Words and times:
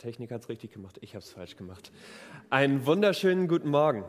Techniker 0.00 0.36
hat 0.36 0.42
es 0.42 0.48
richtig 0.48 0.72
gemacht, 0.72 0.96
ich 1.02 1.14
habe 1.14 1.22
es 1.22 1.30
falsch 1.30 1.56
gemacht. 1.56 1.92
Einen 2.48 2.86
wunderschönen 2.86 3.48
guten 3.48 3.68
Morgen. 3.68 4.04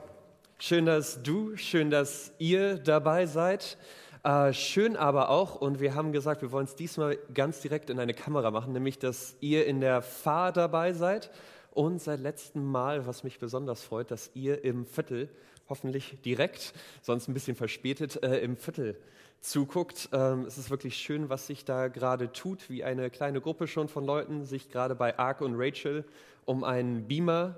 Schön, 0.58 0.86
dass 0.86 1.22
du, 1.22 1.58
schön, 1.58 1.90
dass 1.90 2.32
ihr 2.40 2.78
dabei 2.78 3.26
seid. 3.26 3.78
Äh, 4.24 4.54
schön 4.54 4.96
aber 4.96 5.30
auch, 5.30 5.60
und 5.60 5.82
wir 5.82 5.94
haben 5.94 6.14
gesagt, 6.14 6.44
wir 6.44 6.54
wollen 6.54 6.64
es 6.64 6.76
diesmal 6.76 7.18
ganz 7.34 7.60
direkt 7.60 7.90
in 7.90 8.00
eine 8.00 8.14
Kamera 8.14 8.52
machen, 8.52 8.72
nämlich, 8.72 9.00
dass 9.00 9.36
ihr 9.42 9.66
in 9.66 9.82
der 9.82 10.02
Fahr 10.02 10.54
dabei 10.54 10.94
seid 10.94 11.30
und 11.72 12.02
seit 12.02 12.22
letztem 12.22 12.64
Mal, 12.64 13.06
was 13.06 13.26
mich 13.26 13.40
besonders 13.40 13.84
freut, 13.84 14.12
dass 14.12 14.32
ihr 14.34 14.64
im 14.64 14.86
Viertel, 14.86 15.28
hoffentlich 15.68 16.22
direkt, 16.24 16.74
sonst 17.02 17.28
ein 17.28 17.34
bisschen 17.34 17.58
verspätet, 17.58 18.24
äh, 18.24 18.40
im 18.40 18.56
Viertel 18.56 18.98
zuguckt. 19.42 20.10
Ähm, 20.14 20.46
es 20.46 20.58
ist 20.58 20.70
wirklich 20.70 20.96
schön, 20.96 21.30
was 21.30 21.48
sich 21.48 21.66
da 21.66 21.88
gerade 21.88 22.32
tut, 22.32 22.70
wie 22.70 22.84
eine 22.84 23.10
kleine 23.10 23.42
Gruppe 23.42 23.68
schon 23.68 23.90
von 23.90 24.06
Leuten 24.06 24.46
sich 24.46 24.70
gerade 24.70 24.96
bei 24.96 25.18
Ark 25.20 25.42
und 25.42 25.56
Rachel 25.58 26.06
um 26.46 26.64
einen 26.64 27.08
Beamer 27.08 27.58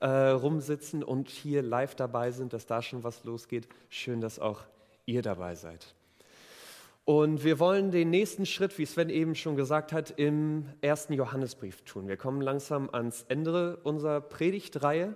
äh, 0.00 0.06
rumsitzen 0.08 1.02
und 1.02 1.28
hier 1.28 1.62
live 1.62 1.94
dabei 1.94 2.30
sind, 2.30 2.52
dass 2.52 2.66
da 2.66 2.82
schon 2.82 3.02
was 3.02 3.24
losgeht. 3.24 3.68
Schön, 3.88 4.20
dass 4.20 4.38
auch 4.38 4.60
ihr 5.06 5.22
dabei 5.22 5.54
seid. 5.54 5.94
Und 7.06 7.44
wir 7.44 7.58
wollen 7.58 7.90
den 7.90 8.08
nächsten 8.08 8.46
Schritt, 8.46 8.78
wie 8.78 8.86
Sven 8.86 9.10
eben 9.10 9.34
schon 9.34 9.56
gesagt 9.56 9.92
hat, 9.92 10.10
im 10.16 10.66
ersten 10.80 11.12
Johannesbrief 11.12 11.82
tun. 11.82 12.08
Wir 12.08 12.16
kommen 12.16 12.40
langsam 12.40 12.88
ans 12.92 13.26
Ende 13.28 13.76
unserer 13.82 14.22
Predigtreihe 14.22 15.14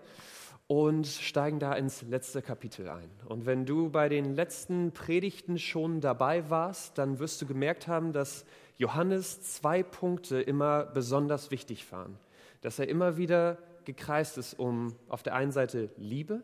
und 0.69 1.07
steigen 1.07 1.59
da 1.59 1.73
ins 1.73 2.03
letzte 2.03 2.43
Kapitel 2.43 2.89
ein. 2.91 3.11
Und 3.25 3.47
wenn 3.47 3.65
du 3.65 3.89
bei 3.89 4.11
den 4.11 4.35
letzten 4.35 4.93
Predigten 4.93 5.59
schon 5.59 6.03
dabei 6.03 6.51
warst, 6.51 6.99
dann 6.99 7.19
wirst 7.19 7.41
du 7.41 7.47
gemerkt 7.47 7.89
haben, 7.89 8.13
dass 8.13 8.45
Johannes 8.77 9.41
zwei 9.43 9.83
Punkte 9.83 10.41
immer 10.41 10.85
besonders 10.85 11.51
wichtig 11.51 11.91
waren. 11.91 12.19
Dass 12.61 12.79
er 12.79 12.87
immer 12.87 13.17
wieder 13.17 13.57
gekreist 13.87 14.37
ist 14.37 14.59
um 14.59 14.95
auf 15.09 15.23
der 15.23 15.35
einen 15.35 15.53
Seite 15.53 15.89
Liebe 15.97 16.43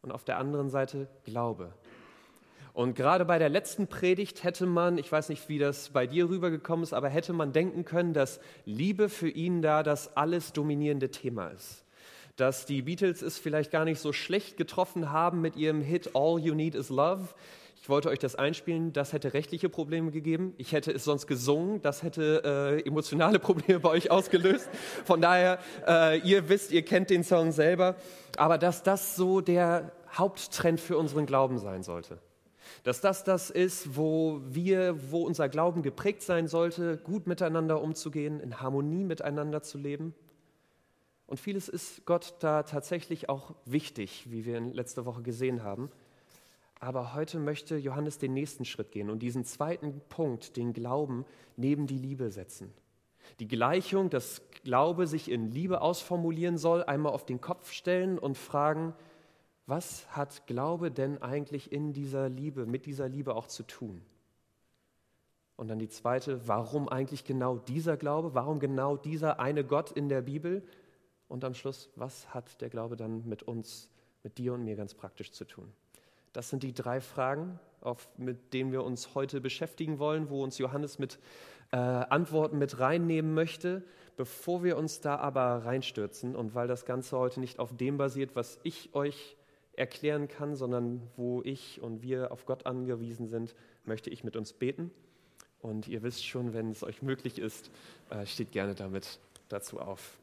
und 0.00 0.10
auf 0.10 0.24
der 0.24 0.38
anderen 0.38 0.70
Seite 0.70 1.06
Glaube. 1.24 1.74
Und 2.72 2.94
gerade 2.94 3.26
bei 3.26 3.38
der 3.38 3.50
letzten 3.50 3.88
Predigt 3.88 4.42
hätte 4.42 4.64
man, 4.64 4.96
ich 4.96 5.12
weiß 5.12 5.28
nicht, 5.28 5.50
wie 5.50 5.58
das 5.58 5.90
bei 5.90 6.06
dir 6.06 6.30
rübergekommen 6.30 6.82
ist, 6.82 6.94
aber 6.94 7.10
hätte 7.10 7.34
man 7.34 7.52
denken 7.52 7.84
können, 7.84 8.14
dass 8.14 8.40
Liebe 8.64 9.10
für 9.10 9.28
ihn 9.28 9.60
da 9.60 9.82
das 9.82 10.16
alles 10.16 10.54
dominierende 10.54 11.10
Thema 11.10 11.48
ist 11.48 11.84
dass 12.36 12.66
die 12.66 12.82
Beatles 12.82 13.22
es 13.22 13.38
vielleicht 13.38 13.70
gar 13.70 13.84
nicht 13.84 14.00
so 14.00 14.12
schlecht 14.12 14.56
getroffen 14.56 15.10
haben 15.10 15.40
mit 15.40 15.56
ihrem 15.56 15.82
Hit 15.82 16.10
All 16.14 16.38
You 16.38 16.54
Need 16.54 16.74
Is 16.74 16.88
Love. 16.88 17.28
Ich 17.82 17.88
wollte 17.88 18.10
euch 18.10 18.20
das 18.20 18.36
einspielen, 18.36 18.92
das 18.92 19.12
hätte 19.12 19.34
rechtliche 19.34 19.68
Probleme 19.68 20.12
gegeben. 20.12 20.54
Ich 20.56 20.72
hätte 20.72 20.92
es 20.92 21.02
sonst 21.02 21.26
gesungen, 21.26 21.82
das 21.82 22.04
hätte 22.04 22.42
äh, 22.44 22.86
emotionale 22.86 23.38
Probleme 23.40 23.80
bei 23.80 23.88
euch 23.88 24.10
ausgelöst. 24.10 24.70
Von 25.04 25.20
daher, 25.20 25.58
äh, 25.86 26.20
ihr 26.20 26.48
wisst, 26.48 26.70
ihr 26.70 26.84
kennt 26.84 27.10
den 27.10 27.24
Song 27.24 27.50
selber. 27.50 27.96
Aber 28.36 28.56
dass 28.56 28.84
das 28.84 29.16
so 29.16 29.40
der 29.40 29.90
Haupttrend 30.12 30.78
für 30.78 30.96
unseren 30.96 31.26
Glauben 31.26 31.58
sein 31.58 31.82
sollte. 31.82 32.18
Dass 32.84 33.00
das 33.00 33.24
das 33.24 33.50
ist, 33.50 33.96
wo 33.96 34.40
wir, 34.44 35.10
wo 35.10 35.22
unser 35.22 35.48
Glauben 35.48 35.82
geprägt 35.82 36.22
sein 36.22 36.46
sollte, 36.46 36.98
gut 36.98 37.26
miteinander 37.26 37.82
umzugehen, 37.82 38.40
in 38.40 38.60
Harmonie 38.60 39.04
miteinander 39.04 39.62
zu 39.62 39.78
leben. 39.78 40.14
Und 41.26 41.38
vieles 41.38 41.68
ist 41.68 42.04
Gott 42.04 42.34
da 42.40 42.62
tatsächlich 42.62 43.28
auch 43.28 43.54
wichtig, 43.64 44.30
wie 44.30 44.44
wir 44.44 44.58
in 44.58 44.72
letzter 44.72 45.06
Woche 45.06 45.22
gesehen 45.22 45.62
haben. 45.62 45.90
Aber 46.78 47.14
heute 47.14 47.38
möchte 47.38 47.76
Johannes 47.76 48.18
den 48.18 48.34
nächsten 48.34 48.64
Schritt 48.64 48.90
gehen 48.90 49.08
und 49.08 49.20
diesen 49.20 49.44
zweiten 49.44 50.00
Punkt, 50.08 50.56
den 50.56 50.72
Glauben, 50.72 51.24
neben 51.56 51.86
die 51.86 51.98
Liebe 51.98 52.30
setzen. 52.30 52.72
Die 53.38 53.46
Gleichung, 53.46 54.10
dass 54.10 54.42
Glaube 54.64 55.06
sich 55.06 55.30
in 55.30 55.50
Liebe 55.50 55.80
ausformulieren 55.80 56.58
soll, 56.58 56.82
einmal 56.82 57.12
auf 57.12 57.24
den 57.24 57.40
Kopf 57.40 57.70
stellen 57.70 58.18
und 58.18 58.36
fragen, 58.36 58.94
was 59.66 60.08
hat 60.16 60.46
Glaube 60.46 60.90
denn 60.90 61.22
eigentlich 61.22 61.70
in 61.72 61.92
dieser 61.92 62.28
Liebe, 62.28 62.66
mit 62.66 62.84
dieser 62.84 63.08
Liebe 63.08 63.36
auch 63.36 63.46
zu 63.46 63.62
tun? 63.62 64.02
Und 65.56 65.68
dann 65.68 65.78
die 65.78 65.88
zweite, 65.88 66.48
warum 66.48 66.88
eigentlich 66.88 67.24
genau 67.24 67.58
dieser 67.58 67.96
Glaube? 67.96 68.34
Warum 68.34 68.58
genau 68.58 68.96
dieser 68.96 69.38
eine 69.38 69.64
Gott 69.64 69.92
in 69.92 70.08
der 70.08 70.22
Bibel? 70.22 70.64
Und 71.32 71.44
am 71.44 71.54
Schluss, 71.54 71.88
was 71.96 72.34
hat 72.34 72.60
der 72.60 72.68
Glaube 72.68 72.94
dann 72.94 73.26
mit 73.26 73.42
uns, 73.42 73.88
mit 74.22 74.36
dir 74.36 74.52
und 74.52 74.64
mir 74.64 74.76
ganz 74.76 74.92
praktisch 74.92 75.32
zu 75.32 75.46
tun? 75.46 75.72
Das 76.34 76.50
sind 76.50 76.62
die 76.62 76.74
drei 76.74 77.00
Fragen, 77.00 77.58
auf, 77.80 78.06
mit 78.18 78.52
denen 78.52 78.70
wir 78.70 78.84
uns 78.84 79.14
heute 79.14 79.40
beschäftigen 79.40 79.98
wollen, 79.98 80.28
wo 80.28 80.44
uns 80.44 80.58
Johannes 80.58 80.98
mit 80.98 81.18
äh, 81.70 81.76
Antworten 81.76 82.58
mit 82.58 82.78
reinnehmen 82.80 83.32
möchte. 83.32 83.82
Bevor 84.18 84.62
wir 84.62 84.76
uns 84.76 85.00
da 85.00 85.16
aber 85.16 85.64
reinstürzen 85.64 86.36
und 86.36 86.54
weil 86.54 86.68
das 86.68 86.84
Ganze 86.84 87.16
heute 87.16 87.40
nicht 87.40 87.58
auf 87.58 87.74
dem 87.74 87.96
basiert, 87.96 88.36
was 88.36 88.60
ich 88.62 88.94
euch 88.94 89.38
erklären 89.72 90.28
kann, 90.28 90.54
sondern 90.54 91.00
wo 91.16 91.40
ich 91.44 91.80
und 91.80 92.02
wir 92.02 92.30
auf 92.30 92.44
Gott 92.44 92.66
angewiesen 92.66 93.26
sind, 93.26 93.54
möchte 93.86 94.10
ich 94.10 94.22
mit 94.22 94.36
uns 94.36 94.52
beten. 94.52 94.90
Und 95.62 95.88
ihr 95.88 96.02
wisst 96.02 96.26
schon, 96.26 96.52
wenn 96.52 96.72
es 96.72 96.82
euch 96.82 97.00
möglich 97.00 97.38
ist, 97.38 97.70
äh, 98.10 98.26
steht 98.26 98.52
gerne 98.52 98.74
damit 98.74 99.18
dazu 99.48 99.80
auf. 99.80 100.18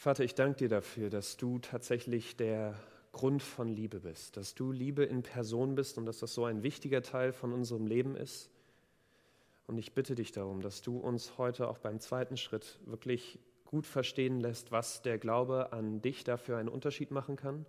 Vater, 0.00 0.24
ich 0.24 0.34
danke 0.34 0.60
dir 0.60 0.70
dafür, 0.70 1.10
dass 1.10 1.36
du 1.36 1.58
tatsächlich 1.58 2.34
der 2.34 2.74
Grund 3.12 3.42
von 3.42 3.68
Liebe 3.68 4.00
bist, 4.00 4.38
dass 4.38 4.54
du 4.54 4.72
Liebe 4.72 5.04
in 5.04 5.22
Person 5.22 5.74
bist 5.74 5.98
und 5.98 6.06
dass 6.06 6.20
das 6.20 6.32
so 6.32 6.46
ein 6.46 6.62
wichtiger 6.62 7.02
Teil 7.02 7.34
von 7.34 7.52
unserem 7.52 7.86
Leben 7.86 8.16
ist. 8.16 8.48
Und 9.66 9.76
ich 9.76 9.92
bitte 9.92 10.14
dich 10.14 10.32
darum, 10.32 10.62
dass 10.62 10.80
du 10.80 10.96
uns 10.96 11.36
heute 11.36 11.68
auch 11.68 11.76
beim 11.76 12.00
zweiten 12.00 12.38
Schritt 12.38 12.80
wirklich 12.86 13.40
gut 13.66 13.86
verstehen 13.86 14.40
lässt, 14.40 14.72
was 14.72 15.02
der 15.02 15.18
Glaube 15.18 15.74
an 15.74 16.00
dich 16.00 16.24
dafür 16.24 16.56
einen 16.56 16.70
Unterschied 16.70 17.10
machen 17.10 17.36
kann, 17.36 17.66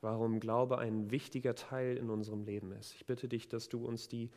warum 0.00 0.40
Glaube 0.40 0.78
ein 0.78 1.12
wichtiger 1.12 1.54
Teil 1.54 1.96
in 1.96 2.10
unserem 2.10 2.42
Leben 2.42 2.72
ist. 2.72 2.92
Ich 2.96 3.06
bitte 3.06 3.28
dich, 3.28 3.48
dass 3.48 3.68
du 3.68 3.86
uns 3.86 4.08
die 4.08 4.32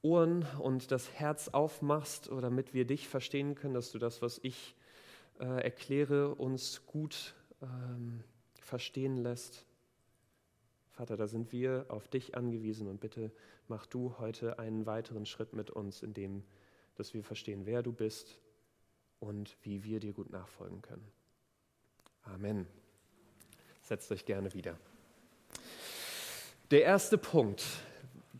Ohren 0.00 0.46
und 0.60 0.92
das 0.92 1.12
Herz 1.12 1.48
aufmachst, 1.48 2.30
damit 2.40 2.72
wir 2.72 2.86
dich 2.86 3.06
verstehen 3.06 3.54
können, 3.54 3.74
dass 3.74 3.92
du 3.92 3.98
das, 3.98 4.22
was 4.22 4.40
ich 4.42 4.74
äh, 5.40 5.64
erkläre, 5.64 6.34
uns 6.34 6.86
gut 6.86 7.34
ähm, 7.62 8.22
verstehen 8.60 9.16
lässt. 9.16 9.64
Vater, 10.92 11.16
da 11.16 11.26
sind 11.26 11.50
wir 11.52 11.86
auf 11.88 12.08
dich 12.08 12.36
angewiesen 12.36 12.86
und 12.86 13.00
bitte 13.00 13.32
mach 13.68 13.86
du 13.86 14.18
heute 14.18 14.58
einen 14.58 14.86
weiteren 14.86 15.24
Schritt 15.26 15.54
mit 15.54 15.70
uns, 15.70 16.02
in 16.02 16.12
dem, 16.12 16.44
dass 16.96 17.14
wir 17.14 17.24
verstehen, 17.24 17.64
wer 17.64 17.82
du 17.82 17.92
bist 17.92 18.38
und 19.18 19.56
wie 19.62 19.82
wir 19.84 20.00
dir 20.00 20.12
gut 20.12 20.30
nachfolgen 20.30 20.82
können. 20.82 21.06
Amen. 22.22 22.66
Setzt 23.82 24.12
euch 24.12 24.24
gerne 24.24 24.52
wieder. 24.52 24.76
Der 26.70 26.82
erste 26.82 27.18
Punkt. 27.18 27.64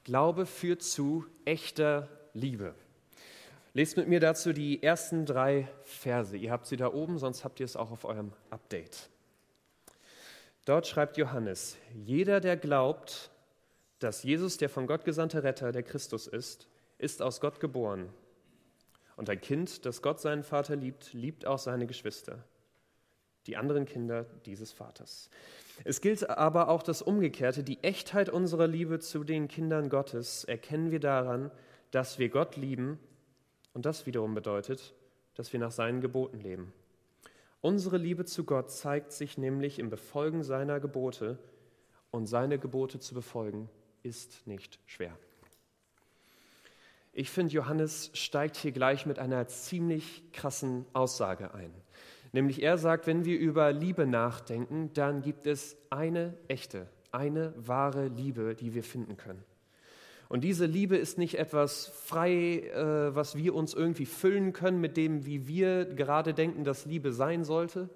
Glaube 0.04 0.46
führt 0.46 0.82
zu 0.82 1.26
echter 1.44 2.08
Liebe. 2.34 2.74
Lest 3.72 3.96
mit 3.96 4.08
mir 4.08 4.18
dazu 4.18 4.52
die 4.52 4.82
ersten 4.82 5.26
drei 5.26 5.68
Verse. 5.84 6.36
Ihr 6.36 6.50
habt 6.50 6.66
sie 6.66 6.76
da 6.76 6.92
oben, 6.92 7.18
sonst 7.18 7.44
habt 7.44 7.60
ihr 7.60 7.64
es 7.64 7.76
auch 7.76 7.92
auf 7.92 8.04
eurem 8.04 8.32
Update. 8.50 9.08
Dort 10.64 10.88
schreibt 10.88 11.16
Johannes, 11.16 11.76
jeder, 11.94 12.40
der 12.40 12.56
glaubt, 12.56 13.30
dass 14.00 14.24
Jesus 14.24 14.56
der 14.56 14.68
von 14.68 14.86
Gott 14.86 15.04
gesandte 15.04 15.44
Retter, 15.44 15.70
der 15.70 15.84
Christus 15.84 16.26
ist, 16.26 16.66
ist 16.98 17.22
aus 17.22 17.40
Gott 17.40 17.60
geboren. 17.60 18.08
Und 19.16 19.30
ein 19.30 19.40
Kind, 19.40 19.86
das 19.86 20.02
Gott 20.02 20.20
seinen 20.20 20.42
Vater 20.42 20.74
liebt, 20.74 21.12
liebt 21.12 21.46
auch 21.46 21.58
seine 21.58 21.86
Geschwister, 21.86 22.44
die 23.46 23.56
anderen 23.56 23.84
Kinder 23.84 24.26
dieses 24.46 24.72
Vaters. 24.72 25.30
Es 25.84 26.00
gilt 26.00 26.28
aber 26.28 26.68
auch 26.68 26.82
das 26.82 27.02
Umgekehrte, 27.02 27.62
die 27.62 27.82
Echtheit 27.82 28.30
unserer 28.30 28.66
Liebe 28.66 28.98
zu 28.98 29.22
den 29.22 29.46
Kindern 29.46 29.90
Gottes 29.90 30.44
erkennen 30.44 30.90
wir 30.90 31.00
daran, 31.00 31.50
dass 31.90 32.18
wir 32.18 32.30
Gott 32.30 32.56
lieben 32.56 32.98
und 33.72 33.86
das 33.86 34.06
wiederum 34.06 34.34
bedeutet, 34.34 34.94
dass 35.34 35.52
wir 35.52 35.60
nach 35.60 35.72
seinen 35.72 36.00
Geboten 36.00 36.40
leben. 36.40 36.72
Unsere 37.60 37.98
Liebe 37.98 38.24
zu 38.24 38.44
Gott 38.44 38.70
zeigt 38.70 39.12
sich 39.12 39.36
nämlich 39.36 39.78
im 39.78 39.90
Befolgen 39.90 40.42
seiner 40.42 40.80
Gebote 40.80 41.38
und 42.10 42.26
seine 42.26 42.58
Gebote 42.58 42.98
zu 42.98 43.14
befolgen 43.14 43.68
ist 44.02 44.46
nicht 44.46 44.78
schwer. 44.86 45.16
Ich 47.12 47.30
finde, 47.30 47.52
Johannes 47.54 48.10
steigt 48.14 48.56
hier 48.56 48.72
gleich 48.72 49.04
mit 49.04 49.18
einer 49.18 49.46
ziemlich 49.48 50.32
krassen 50.32 50.86
Aussage 50.92 51.52
ein. 51.54 51.74
Nämlich 52.32 52.62
er 52.62 52.78
sagt, 52.78 53.06
wenn 53.06 53.24
wir 53.24 53.38
über 53.38 53.72
Liebe 53.72 54.06
nachdenken, 54.06 54.92
dann 54.94 55.20
gibt 55.20 55.46
es 55.46 55.76
eine 55.90 56.34
echte, 56.46 56.86
eine 57.10 57.52
wahre 57.56 58.06
Liebe, 58.06 58.54
die 58.54 58.74
wir 58.74 58.84
finden 58.84 59.16
können. 59.16 59.44
Und 60.30 60.42
diese 60.42 60.64
Liebe 60.64 60.96
ist 60.96 61.18
nicht 61.18 61.40
etwas 61.40 61.88
frei, 61.88 62.60
äh, 62.60 63.12
was 63.16 63.34
wir 63.34 63.52
uns 63.52 63.74
irgendwie 63.74 64.06
füllen 64.06 64.52
können 64.52 64.80
mit 64.80 64.96
dem, 64.96 65.26
wie 65.26 65.48
wir 65.48 65.84
gerade 65.84 66.34
denken, 66.34 66.62
dass 66.62 66.86
Liebe 66.86 67.12
sein 67.12 67.42
sollte, 67.42 67.90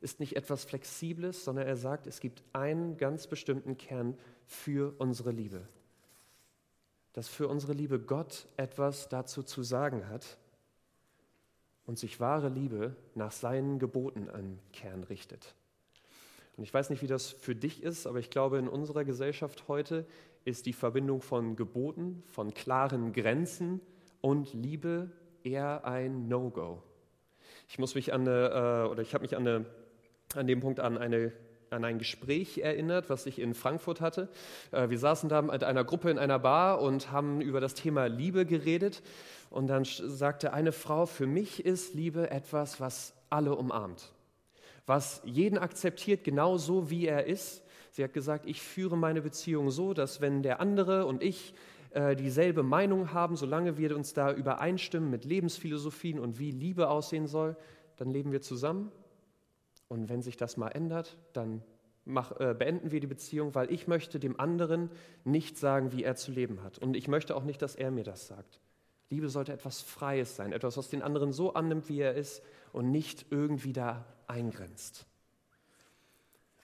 ist 0.00 0.18
nicht 0.18 0.34
etwas 0.34 0.64
Flexibles, 0.64 1.44
sondern 1.44 1.66
er 1.66 1.76
sagt, 1.76 2.06
es 2.06 2.20
gibt 2.20 2.42
einen 2.54 2.96
ganz 2.96 3.26
bestimmten 3.26 3.76
Kern 3.76 4.16
für 4.46 4.94
unsere 4.98 5.30
Liebe. 5.30 5.68
dass 7.12 7.28
für 7.28 7.46
unsere 7.48 7.74
Liebe 7.74 8.00
Gott 8.00 8.48
etwas 8.56 9.08
dazu 9.08 9.42
zu 9.42 9.62
sagen 9.62 10.08
hat 10.08 10.38
und 11.86 11.96
sich 11.98 12.18
wahre 12.18 12.48
Liebe 12.48 12.96
nach 13.14 13.30
seinen 13.30 13.78
Geboten 13.78 14.28
am 14.30 14.58
Kern 14.72 15.04
richtet. 15.04 15.54
Und 16.56 16.64
ich 16.64 16.72
weiß 16.72 16.90
nicht, 16.90 17.02
wie 17.02 17.06
das 17.06 17.30
für 17.30 17.54
dich 17.54 17.82
ist, 17.82 18.06
aber 18.06 18.18
ich 18.18 18.30
glaube, 18.30 18.58
in 18.58 18.68
unserer 18.68 19.04
Gesellschaft 19.04 19.68
heute 19.68 20.06
ist 20.44 20.66
die 20.66 20.72
Verbindung 20.72 21.20
von 21.20 21.56
Geboten, 21.56 22.22
von 22.26 22.52
klaren 22.52 23.12
Grenzen 23.12 23.80
und 24.20 24.52
Liebe 24.52 25.10
eher 25.42 25.84
ein 25.84 26.28
No-Go. 26.28 26.82
Ich 27.68 27.78
muss 27.78 27.94
mich 27.94 28.12
an 28.12 28.22
eine, 28.22 28.84
äh, 28.84 28.88
oder 28.88 29.02
ich 29.02 29.14
habe 29.14 29.22
mich 29.22 29.36
an, 29.36 29.46
eine, 29.46 29.66
an 30.34 30.46
dem 30.46 30.60
Punkt 30.60 30.80
an 30.80 30.98
eine 30.98 31.32
an 31.74 31.84
ein 31.84 31.98
Gespräch 31.98 32.58
erinnert, 32.58 33.10
was 33.10 33.26
ich 33.26 33.38
in 33.38 33.54
Frankfurt 33.54 34.00
hatte. 34.00 34.28
Äh, 34.70 34.88
wir 34.90 34.98
saßen 34.98 35.28
da 35.28 35.42
mit 35.42 35.64
einer 35.64 35.84
Gruppe 35.84 36.10
in 36.10 36.18
einer 36.18 36.38
Bar 36.38 36.80
und 36.80 37.10
haben 37.10 37.40
über 37.40 37.60
das 37.60 37.74
Thema 37.74 38.06
Liebe 38.06 38.46
geredet. 38.46 39.02
Und 39.50 39.66
dann 39.66 39.84
sagte 39.84 40.52
eine 40.52 40.72
Frau, 40.72 41.06
für 41.06 41.26
mich 41.26 41.64
ist 41.64 41.94
Liebe 41.94 42.30
etwas, 42.30 42.80
was 42.80 43.14
alle 43.30 43.54
umarmt, 43.54 44.12
was 44.86 45.20
jeden 45.24 45.58
akzeptiert, 45.58 46.24
genauso 46.24 46.90
wie 46.90 47.06
er 47.06 47.26
ist. 47.26 47.62
Sie 47.94 48.02
hat 48.02 48.12
gesagt, 48.12 48.46
ich 48.46 48.60
führe 48.60 48.96
meine 48.96 49.22
Beziehung 49.22 49.70
so, 49.70 49.94
dass 49.94 50.20
wenn 50.20 50.42
der 50.42 50.58
andere 50.58 51.06
und 51.06 51.22
ich 51.22 51.54
äh, 51.90 52.16
dieselbe 52.16 52.64
Meinung 52.64 53.12
haben, 53.12 53.36
solange 53.36 53.78
wir 53.78 53.94
uns 53.94 54.12
da 54.12 54.32
übereinstimmen 54.32 55.08
mit 55.08 55.24
Lebensphilosophien 55.24 56.18
und 56.18 56.40
wie 56.40 56.50
Liebe 56.50 56.88
aussehen 56.88 57.28
soll, 57.28 57.56
dann 57.96 58.10
leben 58.10 58.32
wir 58.32 58.40
zusammen. 58.40 58.90
Und 59.86 60.08
wenn 60.08 60.22
sich 60.22 60.36
das 60.36 60.56
mal 60.56 60.70
ändert, 60.70 61.16
dann 61.34 61.62
mach, 62.04 62.32
äh, 62.40 62.56
beenden 62.58 62.90
wir 62.90 62.98
die 62.98 63.06
Beziehung, 63.06 63.54
weil 63.54 63.70
ich 63.70 63.86
möchte 63.86 64.18
dem 64.18 64.40
anderen 64.40 64.90
nicht 65.22 65.56
sagen, 65.56 65.92
wie 65.92 66.02
er 66.02 66.16
zu 66.16 66.32
leben 66.32 66.64
hat. 66.64 66.78
Und 66.78 66.96
ich 66.96 67.06
möchte 67.06 67.36
auch 67.36 67.44
nicht, 67.44 67.62
dass 67.62 67.76
er 67.76 67.92
mir 67.92 68.02
das 68.02 68.26
sagt. 68.26 68.58
Liebe 69.08 69.28
sollte 69.28 69.52
etwas 69.52 69.82
Freies 69.82 70.34
sein, 70.34 70.52
etwas, 70.52 70.76
was 70.76 70.88
den 70.88 71.02
anderen 71.02 71.30
so 71.30 71.54
annimmt, 71.54 71.88
wie 71.88 72.00
er 72.00 72.14
ist 72.14 72.42
und 72.72 72.90
nicht 72.90 73.26
irgendwie 73.30 73.72
da 73.72 74.04
eingrenzt. 74.26 75.06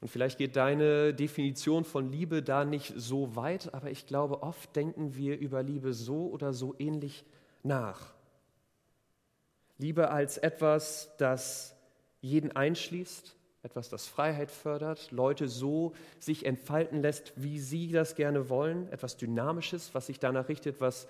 Und 0.00 0.08
vielleicht 0.08 0.38
geht 0.38 0.56
deine 0.56 1.12
Definition 1.12 1.84
von 1.84 2.10
Liebe 2.10 2.42
da 2.42 2.64
nicht 2.64 2.94
so 2.96 3.36
weit, 3.36 3.74
aber 3.74 3.90
ich 3.90 4.06
glaube, 4.06 4.42
oft 4.42 4.74
denken 4.74 5.14
wir 5.14 5.38
über 5.38 5.62
Liebe 5.62 5.92
so 5.92 6.28
oder 6.28 6.54
so 6.54 6.74
ähnlich 6.78 7.24
nach. 7.62 8.14
Liebe 9.76 10.10
als 10.10 10.38
etwas, 10.38 11.10
das 11.18 11.76
jeden 12.22 12.52
einschließt, 12.52 13.36
etwas, 13.62 13.90
das 13.90 14.06
Freiheit 14.06 14.50
fördert, 14.50 15.10
Leute 15.10 15.48
so 15.48 15.92
sich 16.18 16.46
entfalten 16.46 17.02
lässt, 17.02 17.32
wie 17.36 17.58
sie 17.58 17.92
das 17.92 18.14
gerne 18.14 18.48
wollen, 18.48 18.90
etwas 18.90 19.18
Dynamisches, 19.18 19.94
was 19.94 20.06
sich 20.06 20.18
danach 20.18 20.48
richtet, 20.48 20.80
was 20.80 21.08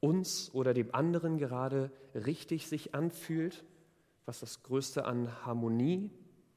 uns 0.00 0.50
oder 0.54 0.74
dem 0.74 0.94
anderen 0.94 1.38
gerade 1.38 1.90
richtig 2.14 2.68
sich 2.68 2.94
anfühlt, 2.94 3.64
was 4.26 4.40
das 4.40 4.62
Größte 4.62 5.06
an 5.06 5.46
Harmonie 5.46 6.10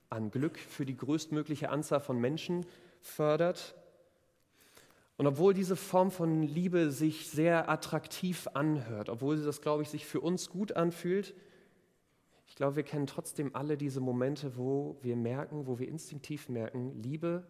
an 0.10 0.32
Glück 0.32 0.58
für 0.58 0.86
die 0.86 0.98
größtmögliche 0.98 1.70
Anzahl 1.70 2.00
von 2.00 2.20
Menschen 2.20 2.66
fördert. 3.02 3.76
Und 5.18 5.28
obwohl 5.28 5.54
diese 5.54 5.76
Form 5.76 6.12
von 6.12 6.44
Liebe 6.44 6.92
sich 6.92 7.30
sehr 7.30 7.70
attraktiv 7.70 8.48
anhört, 8.54 9.10
obwohl 9.10 9.38
sie 9.38 9.46
das, 9.46 9.62
glaube 9.62 9.84
ich, 9.84 9.90
sich 9.90 10.06
für 10.06 10.22
uns 10.22 10.50
gut 10.50 10.74
anfühlt, 10.74 11.36
ich 12.48 12.56
glaube, 12.56 12.78
wir 12.78 12.84
kennen 12.84 13.06
trotzdem 13.06 13.56
alle 13.56 13.78
diese 13.78 14.00
Momente, 14.00 14.58
wo 14.58 14.98
wir 15.02 15.16
merken, 15.16 15.68
wo 15.68 15.78
wir 15.78 15.88
instinktiv 15.88 16.50
merken, 16.50 17.00
Liebe 17.02 17.46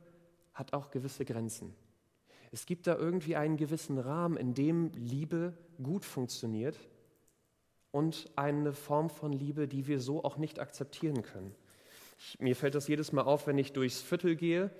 hat 0.53 0.73
auch 0.73 0.91
gewisse 0.91 1.25
Grenzen. 1.25 1.73
Es 2.51 2.65
gibt 2.65 2.87
da 2.87 2.95
irgendwie 2.95 3.35
einen 3.35 3.55
gewissen 3.55 3.97
Rahmen, 3.97 4.35
in 4.35 4.53
dem 4.53 4.91
Liebe 4.93 5.53
gut 5.81 6.03
funktioniert 6.03 6.77
und 7.91 8.29
eine 8.35 8.73
Form 8.73 9.09
von 9.09 9.31
Liebe, 9.31 9.67
die 9.67 9.87
wir 9.87 9.99
so 9.99 10.23
auch 10.23 10.37
nicht 10.37 10.59
akzeptieren 10.59 11.21
können. 11.21 11.55
Mir 12.39 12.55
fällt 12.55 12.75
das 12.75 12.87
jedes 12.87 13.11
Mal 13.11 13.21
auf, 13.21 13.47
wenn 13.47 13.57
ich 13.57 13.73
durchs 13.73 14.01
Viertel 14.01 14.35
gehe 14.35 14.71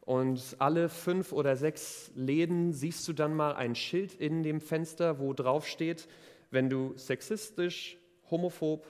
und 0.00 0.56
alle 0.58 0.88
fünf 0.88 1.32
oder 1.32 1.56
sechs 1.56 2.10
Läden 2.14 2.72
siehst 2.72 3.06
du 3.08 3.12
dann 3.12 3.34
mal 3.34 3.54
ein 3.54 3.74
Schild 3.74 4.14
in 4.14 4.42
dem 4.42 4.60
Fenster, 4.60 5.18
wo 5.18 5.32
drauf 5.32 5.66
steht, 5.66 6.08
wenn 6.50 6.70
du 6.70 6.92
sexistisch, 6.96 7.98
homophob, 8.30 8.86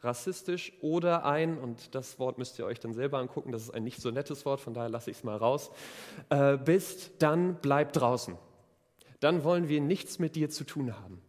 rassistisch 0.00 0.72
oder 0.80 1.24
ein, 1.24 1.58
und 1.58 1.94
das 1.94 2.18
Wort 2.18 2.38
müsst 2.38 2.58
ihr 2.58 2.66
euch 2.66 2.80
dann 2.80 2.92
selber 2.92 3.18
angucken, 3.18 3.50
das 3.50 3.62
ist 3.62 3.70
ein 3.70 3.82
nicht 3.82 4.00
so 4.00 4.10
nettes 4.10 4.44
Wort, 4.44 4.60
von 4.60 4.74
daher 4.74 4.90
lasse 4.90 5.10
ich 5.10 5.16
es 5.16 5.24
mal 5.24 5.36
raus, 5.36 5.70
äh, 6.28 6.56
bist, 6.56 7.22
dann 7.22 7.58
bleib 7.60 7.92
draußen. 7.94 8.36
Dann 9.20 9.42
wollen 9.42 9.68
wir 9.68 9.80
nichts 9.80 10.18
mit 10.18 10.36
dir 10.36 10.50
zu 10.50 10.64
tun 10.64 10.96
haben. 10.96 11.20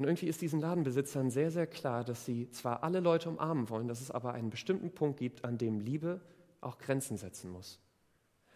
Und 0.00 0.06
irgendwie 0.06 0.28
ist 0.28 0.40
diesen 0.40 0.60
Ladenbesitzern 0.60 1.28
sehr, 1.28 1.50
sehr 1.50 1.66
klar, 1.66 2.04
dass 2.04 2.24
sie 2.24 2.50
zwar 2.52 2.82
alle 2.84 3.00
Leute 3.00 3.28
umarmen 3.28 3.68
wollen, 3.68 3.86
dass 3.86 4.00
es 4.00 4.10
aber 4.10 4.32
einen 4.32 4.48
bestimmten 4.48 4.90
Punkt 4.92 5.18
gibt, 5.18 5.44
an 5.44 5.58
dem 5.58 5.78
Liebe 5.78 6.22
auch 6.62 6.78
Grenzen 6.78 7.18
setzen 7.18 7.50
muss. 7.50 7.78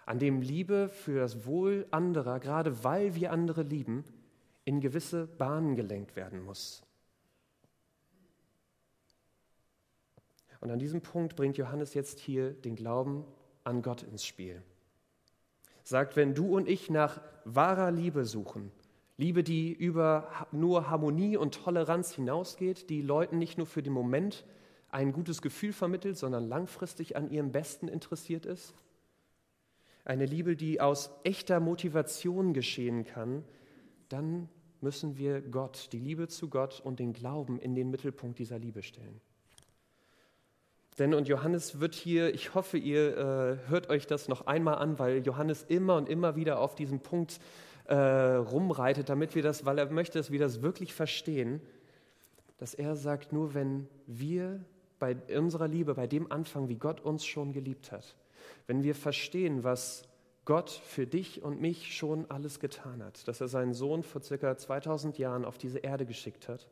An 0.07 0.19
dem 0.19 0.41
Liebe 0.41 0.89
für 0.89 1.21
das 1.21 1.45
Wohl 1.45 1.87
anderer, 1.91 2.41
gerade 2.41 2.83
weil 2.83 3.15
wir 3.15 3.31
andere 3.31 3.61
lieben, 3.61 4.05
in 4.65 4.81
gewisse 4.81 5.27
Bahnen 5.27 5.77
gelenkt 5.77 6.17
werden 6.17 6.43
muss. 6.43 6.83
Und 10.61 10.71
an 10.71 10.79
diesem 10.79 11.03
Punkt 11.03 11.37
bringt 11.37 11.59
Johannes 11.59 11.93
jetzt 11.93 12.21
hier 12.21 12.55
den 12.55 12.75
Glauben 12.75 13.23
an 13.65 13.83
Gott 13.83 14.03
ins 14.03 14.25
Spiel. 14.25 14.63
Sagt, 15.83 16.17
wenn 16.17 16.35
du 16.35 16.57
und 16.57 16.71
ich 16.71 16.89
nach 16.89 17.21
wahrer 17.45 17.91
Liebe 17.91 18.25
suchen, 18.25 18.73
Liebe, 19.17 19.45
die 19.45 19.73
über 19.73 20.29
nur 20.51 20.91
Harmonie 20.91 21.37
und 21.37 21.55
Toleranz 21.55 22.13
hinausgeht, 22.15 22.91
die 22.91 23.01
Leuten 23.01 23.39
nicht 23.39 23.59
nur 23.59 23.67
für 23.67 23.83
den 23.83 23.93
Moment 23.93 24.45
ein 24.91 25.13
gutes 25.13 25.41
Gefühl 25.43 25.73
vermittelt, 25.73 26.17
sondern 26.17 26.49
langfristig 26.49 27.17
an 27.17 27.31
ihrem 27.31 27.53
Besten 27.53 27.89
interessiert 27.89 28.47
ist. 28.47 28.75
Eine 30.05 30.27
Liebe, 30.27 30.57
die 30.57 30.81
aus 30.81 31.11
echter 31.23 31.61
Motivation 31.61 32.53
geschehen 32.53 33.05
kann, 33.05 33.45
dann 34.09 34.49
müssen 34.81 35.17
wir 35.17 35.41
Gott, 35.41 35.89
die 35.93 35.99
Liebe 35.99 36.29
zu 36.29 36.49
Gott 36.51 36.81
und 36.85 36.99
den 36.99 37.13
Glauben 37.13 37.59
in 37.59 37.75
den 37.75 37.91
Mittelpunkt 37.91 38.39
dieser 38.39 38.59
Liebe 38.59 38.83
stellen. 38.83 39.21
Denn, 40.99 41.15
und 41.15 41.27
Johannes 41.27 41.81
wird 41.81 41.95
hier, 41.95 42.33
ich 42.33 42.55
hoffe, 42.55 42.79
ihr 42.79 43.17
äh, 43.17 43.69
hört 43.69 43.91
euch 43.91 44.07
das 44.07 44.29
noch 44.29 44.47
einmal 44.47 44.77
an, 44.77 44.99
weil 44.99 45.27
Johannes 45.27 45.65
immer 45.65 45.97
und 45.97 46.09
immer 46.09 46.37
wieder 46.37 46.61
auf 46.61 46.77
diesen 46.77 47.01
Punkt 47.01 47.41
äh, 47.85 47.95
rumreitet, 47.95 49.09
damit 49.09 49.35
wir 49.35 49.43
das, 49.43 49.65
weil 49.65 49.79
er 49.79 49.91
möchte, 49.91 50.19
dass 50.19 50.31
wir 50.31 50.39
das 50.39 50.63
wirklich 50.63 50.95
verstehen, 50.95 51.61
dass 52.59 52.75
er 52.75 52.97
sagt, 52.97 53.33
nur 53.33 53.55
wenn 53.55 53.89
wir 54.07 54.65
bei 54.99 55.17
unserer 55.37 55.69
Liebe, 55.69 55.95
bei 55.95 56.07
dem 56.07 56.31
anfangen, 56.31 56.69
wie 56.69 56.77
Gott 56.77 57.01
uns 57.01 57.25
schon 57.25 57.53
geliebt 57.53 57.93
hat, 57.93 58.17
wenn 58.67 58.83
wir 58.83 58.95
verstehen, 58.95 59.65
was 59.65 60.05
Gott 60.45 60.71
für 60.71 61.07
dich 61.07 61.43
und 61.43 61.61
mich 61.61 61.97
schon 61.97 62.31
alles 62.31 62.61
getan 62.61 63.03
hat, 63.03 63.27
dass 63.29 63.41
er 63.41 63.49
seinen 63.49 63.75
Sohn 63.75 64.03
vor 64.03 64.23
circa 64.23 64.57
2000 64.57 65.19
Jahren 65.19 65.45
auf 65.45 65.59
diese 65.59 65.79
Erde 65.79 66.07
geschickt 66.07 66.49
hat, 66.49 66.69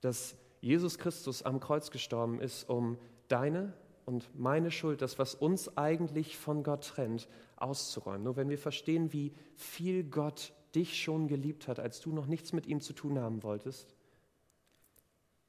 dass 0.00 0.36
Jesus 0.60 0.98
Christus 0.98 1.42
am 1.42 1.60
Kreuz 1.60 1.90
gestorben 1.90 2.40
ist, 2.40 2.68
um 2.68 2.98
deine 3.28 3.72
und 4.08 4.30
meine 4.34 4.70
Schuld, 4.70 5.02
das, 5.02 5.18
was 5.18 5.34
uns 5.34 5.76
eigentlich 5.76 6.38
von 6.38 6.62
Gott 6.62 6.86
trennt, 6.86 7.28
auszuräumen. 7.56 8.22
Nur 8.22 8.36
wenn 8.36 8.48
wir 8.48 8.56
verstehen, 8.56 9.12
wie 9.12 9.34
viel 9.54 10.02
Gott 10.02 10.54
dich 10.74 10.98
schon 10.98 11.28
geliebt 11.28 11.68
hat, 11.68 11.78
als 11.78 12.00
du 12.00 12.10
noch 12.10 12.26
nichts 12.26 12.54
mit 12.54 12.66
ihm 12.66 12.80
zu 12.80 12.94
tun 12.94 13.18
haben 13.18 13.42
wolltest, 13.42 13.94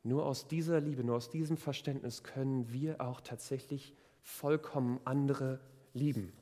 nur 0.03 0.25
aus 0.25 0.49
dieser 0.49 0.81
Liebe, 0.81 1.05
nur 1.05 1.15
aus 1.15 1.29
diesem 1.29 1.55
Verständnis 1.55 2.21
können 2.21 2.69
wir 2.73 2.99
auch 2.99 3.21
tatsächlich 3.21 3.93
vollkommen 4.21 4.99
andere 5.05 5.61
lieben. 5.93 6.33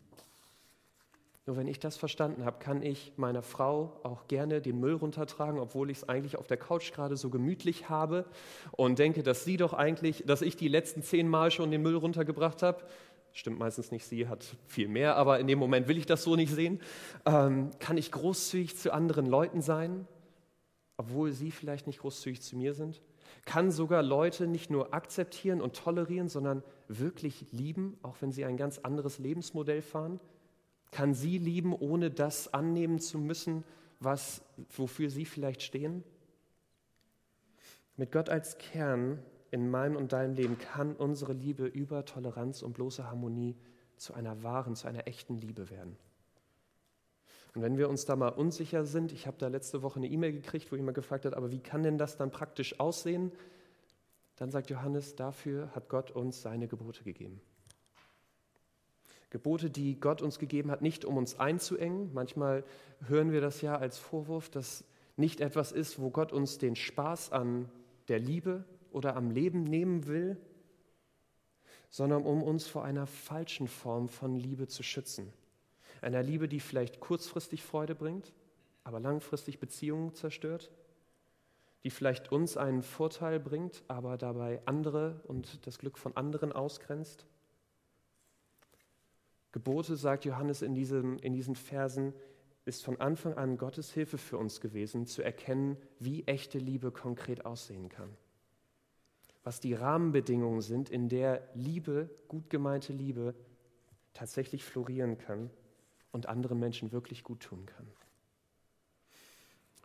Nur 1.48 1.56
wenn 1.56 1.68
ich 1.68 1.80
das 1.80 1.96
verstanden 1.96 2.44
habe, 2.44 2.60
kann 2.60 2.84
ich 2.84 3.14
meiner 3.16 3.42
Frau 3.42 4.02
auch 4.04 4.28
gerne 4.28 4.62
den 4.62 4.82
Müll 4.82 4.96
runtertragen, 4.96 5.62
obwohl 5.62 5.90
ich 5.90 6.00
es 6.00 6.10
eigentlich 6.10 6.38
auf 6.38 6.46
der 6.46 6.58
Couch 6.58 6.92
gerade 6.92 7.16
so 7.16 7.30
gemütlich 7.30 7.88
habe 7.88 8.26
und 8.74 9.00
denke, 9.00 9.24
dass 9.24 9.46
sie 9.46 9.56
doch 9.56 9.72
eigentlich, 9.72 10.26
dass 10.28 10.42
ich 10.42 10.58
die 10.58 10.68
letzten 10.68 11.04
zehn 11.04 11.30
Mal 11.30 11.50
schon 11.50 11.72
den 11.72 11.82
Müll 11.82 11.96
runtergebracht 11.96 12.64
habe. 12.64 12.84
Stimmt 13.32 13.60
meistens 13.60 13.92
nicht, 13.92 14.04
sie 14.04 14.28
hat 14.28 14.44
viel 14.68 14.90
mehr, 14.90 15.16
aber 15.16 15.40
in 15.40 15.48
dem 15.48 15.58
Moment 15.58 15.88
will 15.88 15.98
ich 15.98 16.06
das 16.06 16.22
so 16.22 16.36
nicht 16.36 16.52
sehen. 16.52 16.82
Ähm, 17.26 17.72
kann 17.80 17.98
ich 17.98 18.12
großzügig 18.12 18.76
zu 18.76 18.92
anderen 18.92 19.26
Leuten 19.26 19.62
sein, 19.62 20.06
obwohl 20.98 21.32
sie 21.32 21.52
vielleicht 21.52 21.88
nicht 21.88 22.00
großzügig 22.00 22.42
zu 22.42 22.58
mir 22.58 22.74
sind? 22.74 23.02
Kann 23.46 23.72
sogar 23.72 24.04
Leute 24.04 24.48
nicht 24.48 24.70
nur 24.70 24.94
akzeptieren 24.94 25.62
und 25.62 25.78
tolerieren, 25.78 26.28
sondern 26.28 26.62
wirklich 26.90 27.46
lieben, 27.52 27.98
auch 28.02 28.18
wenn 28.20 28.34
sie 28.34 28.44
ein 28.44 28.58
ganz 28.58 28.80
anderes 28.80 29.18
Lebensmodell 29.18 29.82
fahren? 29.82 30.20
Kann 30.92 31.14
sie 31.14 31.38
lieben, 31.38 31.74
ohne 31.74 32.12
das 32.12 32.54
annehmen 32.54 33.00
zu 33.00 33.18
müssen, 33.20 33.64
was, 34.00 34.42
wofür 34.70 35.10
sie 35.10 35.26
vielleicht 35.26 35.62
stehen? 35.62 36.04
Mit 37.96 38.12
Gott 38.12 38.30
als 38.30 38.58
Kern 38.58 39.20
in 39.52 39.70
meinem 39.70 39.96
und 39.96 40.14
deinem 40.14 40.36
Leben 40.36 40.58
kann 40.58 40.96
unsere 40.96 41.34
Liebe 41.34 41.66
über 41.66 42.06
Toleranz 42.06 42.62
und 42.62 42.74
bloße 42.74 43.06
Harmonie 43.06 43.56
zu 43.96 44.14
einer 44.14 44.44
wahren, 44.44 44.76
zu 44.76 44.88
einer 44.88 45.08
echten 45.08 45.38
Liebe 45.38 45.70
werden. 45.70 45.98
Und 47.56 47.64
wenn 47.64 47.78
wir 47.78 47.90
uns 47.90 48.06
da 48.06 48.16
mal 48.16 48.30
unsicher 48.30 48.86
sind, 48.86 49.12
ich 49.12 49.26
habe 49.26 49.38
da 49.40 49.48
letzte 49.48 49.82
Woche 49.82 49.98
eine 49.98 50.08
E-Mail 50.08 50.32
gekriegt, 50.32 50.72
wo 50.72 50.76
jemand 50.76 50.94
gefragt 50.96 51.26
hat, 51.26 51.34
aber 51.34 51.52
wie 51.52 51.60
kann 51.60 51.82
denn 51.82 51.98
das 51.98 52.16
dann 52.16 52.30
praktisch 52.30 52.80
aussehen? 52.80 53.32
Dann 54.36 54.52
sagt 54.52 54.70
Johannes, 54.70 55.16
dafür 55.16 55.74
hat 55.74 55.90
Gott 55.90 56.12
uns 56.12 56.44
seine 56.44 56.68
Gebote 56.68 57.04
gegeben. 57.04 57.42
Gebote, 59.30 59.70
die 59.70 60.00
Gott 60.00 60.22
uns 60.22 60.40
gegeben 60.40 60.72
hat, 60.72 60.82
nicht 60.82 61.04
um 61.04 61.18
uns 61.18 61.40
einzuengen. 61.40 62.14
Manchmal 62.14 62.64
hören 63.08 63.32
wir 63.32 63.42
das 63.42 63.62
ja 63.62 63.78
als 63.78 63.98
Vorwurf, 63.98 64.50
dass 64.50 64.86
nicht 65.18 65.42
etwas 65.42 65.72
ist, 65.72 66.00
wo 66.00 66.10
Gott 66.10 66.32
uns 66.32 66.58
den 66.58 66.76
Spaß 66.76 67.32
an 67.32 67.70
der 68.08 68.20
Liebe 68.20 68.64
oder 68.92 69.16
am 69.16 69.32
Leben 69.32 69.64
nehmen 69.64 70.08
will, 70.08 70.38
sondern 71.90 72.24
um 72.24 72.44
uns 72.44 72.68
vor 72.68 72.84
einer 72.84 73.08
falschen 73.08 73.68
Form 73.68 74.08
von 74.08 74.36
Liebe 74.36 74.68
zu 74.68 74.84
schützen. 74.84 75.34
Einer 76.02 76.24
Liebe, 76.24 76.48
die 76.48 76.60
vielleicht 76.60 77.00
kurzfristig 77.00 77.64
Freude 77.64 77.96
bringt, 77.96 78.34
aber 78.84 79.00
langfristig 79.00 79.60
Beziehungen 79.60 80.14
zerstört, 80.14 80.72
die 81.84 81.90
vielleicht 81.90 82.32
uns 82.32 82.58
einen 82.58 82.84
Vorteil 82.84 83.40
bringt, 83.40 83.84
aber 83.88 84.18
dabei 84.18 84.62
andere 84.66 85.22
und 85.28 85.66
das 85.66 85.80
Glück 85.80 85.98
von 85.98 86.16
anderen 86.16 86.52
ausgrenzt. 86.52 87.26
Gebote, 89.52 89.96
sagt 89.96 90.26
Johannes 90.26 90.62
in, 90.62 90.76
diesem, 90.76 91.18
in 91.20 91.34
diesen 91.34 91.56
Versen, 91.56 92.14
ist 92.66 92.84
von 92.84 93.00
Anfang 93.00 93.34
an 93.36 93.58
Gottes 93.58 93.94
Hilfe 93.94 94.18
für 94.18 94.38
uns 94.38 94.60
gewesen, 94.60 95.06
zu 95.06 95.22
erkennen, 95.22 95.78
wie 96.00 96.28
echte 96.28 96.58
Liebe 96.58 96.92
konkret 96.92 97.46
aussehen 97.46 97.90
kann. 97.90 98.10
Was 99.44 99.62
die 99.62 99.74
Rahmenbedingungen 99.74 100.62
sind, 100.62 100.90
in 100.90 101.08
der 101.08 101.48
Liebe, 101.54 102.10
gut 102.28 102.50
gemeinte 102.50 102.92
Liebe, 102.92 103.34
tatsächlich 104.14 104.66
florieren 104.66 105.18
kann 105.18 105.50
und 106.12 106.28
anderen 106.28 106.60
Menschen 106.60 106.92
wirklich 106.92 107.24
gut 107.24 107.42
tun 107.42 107.66
kann. 107.66 107.88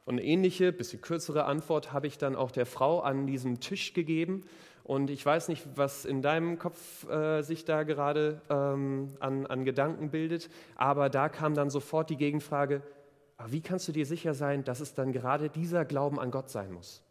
Und 0.04 0.14
eine 0.18 0.24
ähnliche, 0.24 0.72
bisschen 0.72 1.00
kürzere 1.00 1.44
Antwort 1.44 1.92
habe 1.92 2.08
ich 2.08 2.18
dann 2.18 2.34
auch 2.34 2.50
der 2.50 2.66
Frau 2.66 3.00
an 3.00 3.26
diesem 3.26 3.60
Tisch 3.60 3.92
gegeben. 3.92 4.44
Und 4.84 5.10
ich 5.10 5.24
weiß 5.24 5.48
nicht, 5.48 5.66
was 5.76 6.04
in 6.04 6.22
deinem 6.22 6.58
Kopf 6.58 7.08
äh, 7.08 7.42
sich 7.42 7.64
da 7.64 7.84
gerade 7.84 8.42
ähm, 8.50 9.08
an, 9.20 9.46
an 9.46 9.64
Gedanken 9.64 10.10
bildet, 10.10 10.50
aber 10.74 11.08
da 11.08 11.28
kam 11.28 11.54
dann 11.54 11.70
sofort 11.70 12.10
die 12.10 12.16
Gegenfrage, 12.16 12.82
wie 13.46 13.60
kannst 13.60 13.88
du 13.88 13.92
dir 13.92 14.06
sicher 14.06 14.34
sein, 14.34 14.64
dass 14.64 14.80
es 14.80 14.94
dann 14.94 15.12
gerade 15.12 15.50
dieser 15.50 15.84
Glauben 15.84 16.18
an 16.18 16.30
Gott 16.30 16.50
sein 16.50 16.72
muss? 16.72 17.02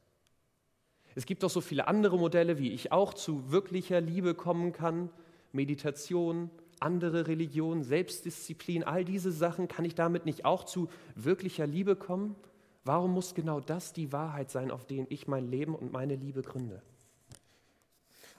Es 1.16 1.26
gibt 1.26 1.44
doch 1.44 1.50
so 1.50 1.62
viele 1.62 1.88
andere 1.88 2.18
Modelle, 2.18 2.58
wie 2.58 2.72
ich 2.72 2.92
auch 2.92 3.14
zu 3.14 3.52
wirklicher 3.52 4.00
Liebe 4.00 4.34
kommen 4.34 4.72
kann, 4.72 5.10
Meditation, 5.52 6.50
andere 6.80 7.28
Religionen, 7.28 7.84
Selbstdisziplin, 7.84 8.84
all 8.84 9.04
diese 9.04 9.32
Sachen, 9.32 9.68
kann 9.68 9.86
ich 9.86 9.96
damit 9.96 10.26
nicht 10.26 10.46
auch 10.46 10.64
zu 10.64 10.90
wirklicher 11.16 11.68
Liebe 11.68 11.96
kommen? 11.96 12.36
Warum 12.84 13.12
muss 13.12 13.36
genau 13.36 13.60
das 13.60 13.94
die 13.94 14.12
Wahrheit 14.12 14.50
sein, 14.50 14.72
auf 14.72 14.86
den 14.86 15.06
ich 15.10 15.28
mein 15.28 15.52
Leben 15.52 15.76
und 15.76 15.92
meine 15.92 16.16
Liebe 16.16 16.42
gründe? 16.42 16.82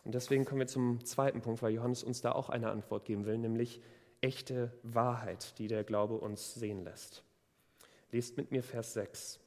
Und 0.05 0.15
deswegen 0.15 0.45
kommen 0.45 0.61
wir 0.61 0.67
zum 0.67 1.05
zweiten 1.05 1.41
Punkt, 1.41 1.63
weil 1.63 1.73
Johannes 1.73 2.03
uns 2.03 2.21
da 2.21 2.33
auch 2.33 2.49
eine 2.49 2.71
Antwort 2.71 3.05
geben 3.05 3.25
will, 3.25 3.39
nämlich 3.39 3.81
echte 4.21 4.73
Wahrheit, 4.83 5.59
die 5.59 5.69
der 5.69 5.85
Glaube 5.85 6.15
uns 6.15 6.55
sehen 6.55 6.85
lässt. 6.85 7.23
Lest 8.11 8.37
mit 8.37 8.51
mir 8.51 8.63
Vers 8.63 8.95
6. 8.95 9.41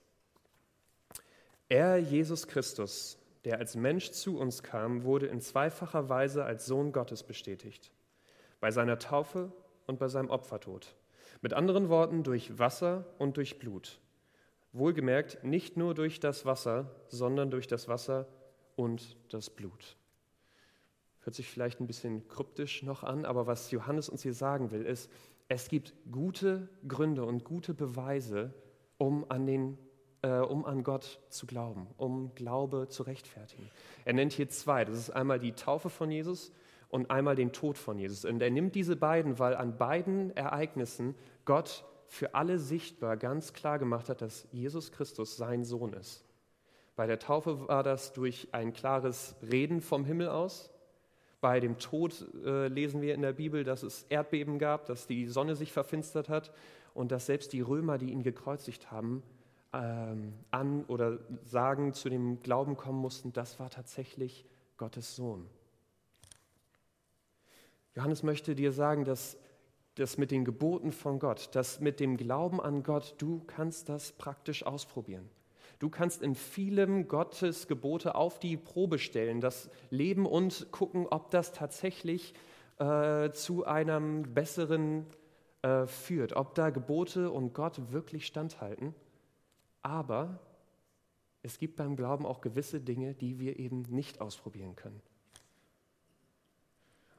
Er, 1.69 1.97
Jesus 1.97 2.47
Christus, 2.47 3.17
der 3.43 3.59
als 3.59 3.75
Mensch 3.75 4.11
zu 4.11 4.37
uns 4.37 4.63
kam, 4.63 5.03
wurde 5.03 5.27
in 5.27 5.41
zweifacher 5.41 6.09
Weise 6.09 6.45
als 6.45 6.65
Sohn 6.65 6.91
Gottes 6.91 7.23
bestätigt. 7.23 7.91
Bei 8.59 8.71
seiner 8.71 8.99
Taufe 8.99 9.51
und 9.87 9.99
bei 9.99 10.07
seinem 10.07 10.29
Opfertod. 10.29 10.95
Mit 11.41 11.53
anderen 11.53 11.89
Worten, 11.89 12.23
durch 12.23 12.57
Wasser 12.57 13.05
und 13.17 13.37
durch 13.37 13.59
Blut. 13.59 13.99
Wohlgemerkt, 14.73 15.43
nicht 15.43 15.77
nur 15.77 15.93
durch 15.93 16.19
das 16.19 16.45
Wasser, 16.45 16.91
sondern 17.07 17.51
durch 17.51 17.67
das 17.67 17.87
Wasser 17.87 18.27
und 18.75 19.15
das 19.29 19.49
Blut. 19.49 19.95
Hört 21.25 21.33
sich 21.33 21.49
vielleicht 21.49 21.81
ein 21.81 21.87
bisschen 21.87 22.27
kryptisch 22.27 22.83
noch 22.83 23.03
an, 23.03 23.25
aber 23.25 23.47
was 23.47 23.71
Johannes 23.71 24.09
uns 24.09 24.21
hier 24.21 24.35
sagen 24.35 24.69
will, 24.69 24.85
ist, 24.85 25.09
es 25.47 25.69
gibt 25.69 25.93
gute 26.11 26.69
Gründe 26.87 27.25
und 27.25 27.43
gute 27.43 27.73
Beweise, 27.73 28.53
um 28.99 29.25
an, 29.29 29.47
den, 29.47 29.79
äh, 30.21 30.37
um 30.37 30.65
an 30.65 30.83
Gott 30.83 31.19
zu 31.29 31.47
glauben, 31.47 31.87
um 31.97 32.33
Glaube 32.35 32.89
zu 32.89 33.01
rechtfertigen. 33.01 33.67
Er 34.05 34.13
nennt 34.13 34.33
hier 34.33 34.49
zwei. 34.49 34.85
Das 34.85 34.95
ist 34.97 35.09
einmal 35.09 35.39
die 35.39 35.53
Taufe 35.53 35.89
von 35.89 36.11
Jesus 36.11 36.51
und 36.89 37.09
einmal 37.09 37.35
den 37.35 37.51
Tod 37.51 37.79
von 37.79 37.97
Jesus. 37.97 38.23
Und 38.23 38.39
er 38.39 38.51
nimmt 38.51 38.75
diese 38.75 38.95
beiden, 38.95 39.39
weil 39.39 39.55
an 39.55 39.77
beiden 39.79 40.29
Ereignissen 40.37 41.15
Gott 41.45 41.85
für 42.07 42.35
alle 42.35 42.59
sichtbar 42.59 43.17
ganz 43.17 43.53
klar 43.53 43.79
gemacht 43.79 44.09
hat, 44.09 44.21
dass 44.21 44.47
Jesus 44.51 44.91
Christus 44.91 45.37
sein 45.37 45.63
Sohn 45.63 45.93
ist. 45.93 46.23
Bei 46.95 47.07
der 47.07 47.17
Taufe 47.17 47.67
war 47.67 47.81
das 47.81 48.13
durch 48.13 48.49
ein 48.51 48.73
klares 48.73 49.35
Reden 49.41 49.81
vom 49.81 50.05
Himmel 50.05 50.29
aus. 50.29 50.71
Bei 51.45 51.59
dem 51.59 51.77
Tod 51.77 52.25
äh, 52.43 52.69
lesen 52.69 53.03
wir 53.03 53.13
in 53.13 53.21
der 53.21 53.33
Bibel, 53.33 53.63
dass 53.63 53.83
es 53.83 54.07
Erdbeben 54.09 54.57
gab, 54.57 54.87
dass 54.87 55.05
die 55.05 55.27
Sonne 55.27 55.55
sich 55.55 55.71
verfinstert 55.71 56.27
hat 56.27 56.51
und 56.95 57.11
dass 57.11 57.27
selbst 57.27 57.53
die 57.53 57.61
Römer, 57.61 57.99
die 57.99 58.09
ihn 58.09 58.23
gekreuzigt 58.23 58.89
haben, 58.89 59.21
ähm, 59.71 60.33
an 60.49 60.85
oder 60.85 61.19
sagen, 61.43 61.93
zu 61.93 62.09
dem 62.09 62.41
Glauben 62.41 62.77
kommen 62.77 62.97
mussten, 62.97 63.31
das 63.31 63.59
war 63.59 63.69
tatsächlich 63.69 64.43
Gottes 64.77 65.15
Sohn. 65.15 65.45
Johannes 67.93 68.23
möchte 68.23 68.55
dir 68.55 68.71
sagen, 68.71 69.05
dass 69.05 69.37
das 69.93 70.17
mit 70.17 70.31
den 70.31 70.45
Geboten 70.45 70.91
von 70.91 71.19
Gott, 71.19 71.49
das 71.51 71.79
mit 71.79 71.99
dem 71.99 72.17
Glauben 72.17 72.59
an 72.59 72.81
Gott, 72.81 73.13
du 73.19 73.43
kannst 73.45 73.87
das 73.87 74.13
praktisch 74.13 74.65
ausprobieren. 74.65 75.29
Du 75.79 75.89
kannst 75.89 76.21
in 76.21 76.35
vielem 76.35 77.07
Gottes 77.07 77.67
Gebote 77.67 78.15
auf 78.15 78.39
die 78.39 78.57
Probe 78.57 78.97
stellen, 78.97 79.41
das 79.41 79.69
Leben 79.89 80.25
und 80.25 80.71
gucken, 80.71 81.05
ob 81.07 81.31
das 81.31 81.51
tatsächlich 81.51 82.33
äh, 82.79 83.31
zu 83.31 83.65
einem 83.65 84.33
besseren 84.33 85.05
äh, 85.61 85.85
führt, 85.85 86.35
ob 86.35 86.55
da 86.55 86.69
Gebote 86.69 87.29
und 87.29 87.53
Gott 87.53 87.91
wirklich 87.91 88.25
standhalten. 88.25 88.95
Aber 89.81 90.39
es 91.41 91.59
gibt 91.59 91.75
beim 91.75 91.95
Glauben 91.95 92.25
auch 92.25 92.41
gewisse 92.41 92.79
Dinge, 92.79 93.13
die 93.13 93.39
wir 93.39 93.59
eben 93.59 93.83
nicht 93.83 94.21
ausprobieren 94.21 94.75
können. 94.75 95.01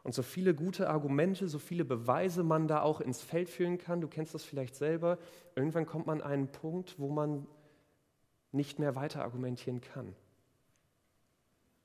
Und 0.02 0.14
so 0.14 0.22
viele 0.22 0.54
gute 0.54 0.88
Argumente, 0.88 1.48
so 1.48 1.58
viele 1.58 1.84
Beweise 1.84 2.44
man 2.44 2.68
da 2.68 2.82
auch 2.82 3.00
ins 3.00 3.22
Feld 3.22 3.48
führen 3.48 3.76
kann, 3.76 4.00
du 4.00 4.08
kennst 4.08 4.34
das 4.34 4.44
vielleicht 4.44 4.76
selber, 4.76 5.18
irgendwann 5.56 5.84
kommt 5.84 6.06
man 6.06 6.20
an 6.20 6.30
einen 6.30 6.48
Punkt, 6.48 6.98
wo 6.98 7.08
man 7.08 7.46
nicht 8.56 8.78
mehr 8.78 8.96
weiter 8.96 9.22
argumentieren 9.22 9.80
kann. 9.80 10.14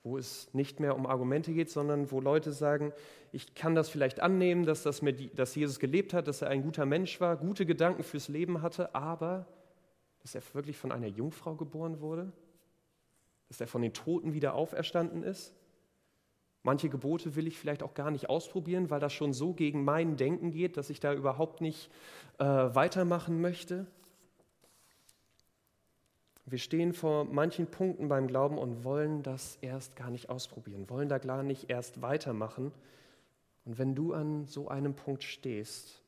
Wo 0.03 0.17
es 0.17 0.51
nicht 0.53 0.79
mehr 0.79 0.95
um 0.95 1.05
Argumente 1.05 1.53
geht, 1.53 1.69
sondern 1.69 2.11
wo 2.11 2.21
Leute 2.21 2.51
sagen, 2.51 2.91
ich 3.31 3.53
kann 3.53 3.75
das 3.75 3.89
vielleicht 3.89 4.19
annehmen, 4.19 4.65
dass, 4.65 4.81
das 4.81 5.01
mit, 5.01 5.37
dass 5.37 5.53
Jesus 5.53 5.79
gelebt 5.79 6.13
hat, 6.13 6.27
dass 6.27 6.41
er 6.41 6.49
ein 6.49 6.63
guter 6.63 6.85
Mensch 6.85 7.21
war, 7.21 7.37
gute 7.37 7.65
Gedanken 7.65 8.03
fürs 8.03 8.27
Leben 8.27 8.61
hatte, 8.61 8.95
aber 8.95 9.45
dass 10.21 10.33
er 10.33 10.41
wirklich 10.53 10.77
von 10.77 10.91
einer 10.91 11.07
Jungfrau 11.07 11.55
geboren 11.55 11.99
wurde, 12.01 12.31
dass 13.47 13.61
er 13.61 13.67
von 13.67 13.81
den 13.81 13.93
Toten 13.93 14.33
wieder 14.33 14.55
auferstanden 14.55 15.23
ist. 15.23 15.53
Manche 16.63 16.89
Gebote 16.89 17.35
will 17.35 17.47
ich 17.47 17.57
vielleicht 17.57 17.81
auch 17.81 17.95
gar 17.95 18.11
nicht 18.11 18.29
ausprobieren, 18.29 18.89
weil 18.89 18.99
das 18.99 19.13
schon 19.13 19.33
so 19.33 19.53
gegen 19.53 19.83
mein 19.83 20.15
Denken 20.15 20.51
geht, 20.51 20.77
dass 20.77 20.91
ich 20.91 20.99
da 20.99 21.13
überhaupt 21.13 21.59
nicht 21.59 21.89
äh, 22.37 22.45
weitermachen 22.45 23.41
möchte. 23.41 23.87
Wir 26.45 26.57
stehen 26.57 26.93
vor 26.93 27.25
manchen 27.25 27.67
Punkten 27.67 28.07
beim 28.09 28.27
Glauben 28.27 28.57
und 28.57 28.83
wollen 28.83 29.23
das 29.23 29.57
erst 29.61 29.95
gar 29.95 30.09
nicht 30.09 30.29
ausprobieren, 30.29 30.89
wollen 30.89 31.07
da 31.07 31.17
gar 31.19 31.43
nicht 31.43 31.69
erst 31.69 32.01
weitermachen. 32.01 32.71
Und 33.65 33.77
wenn 33.77 33.93
du 33.93 34.13
an 34.13 34.45
so 34.45 34.67
einem 34.67 34.95
Punkt 34.95 35.23
stehst, 35.23 36.01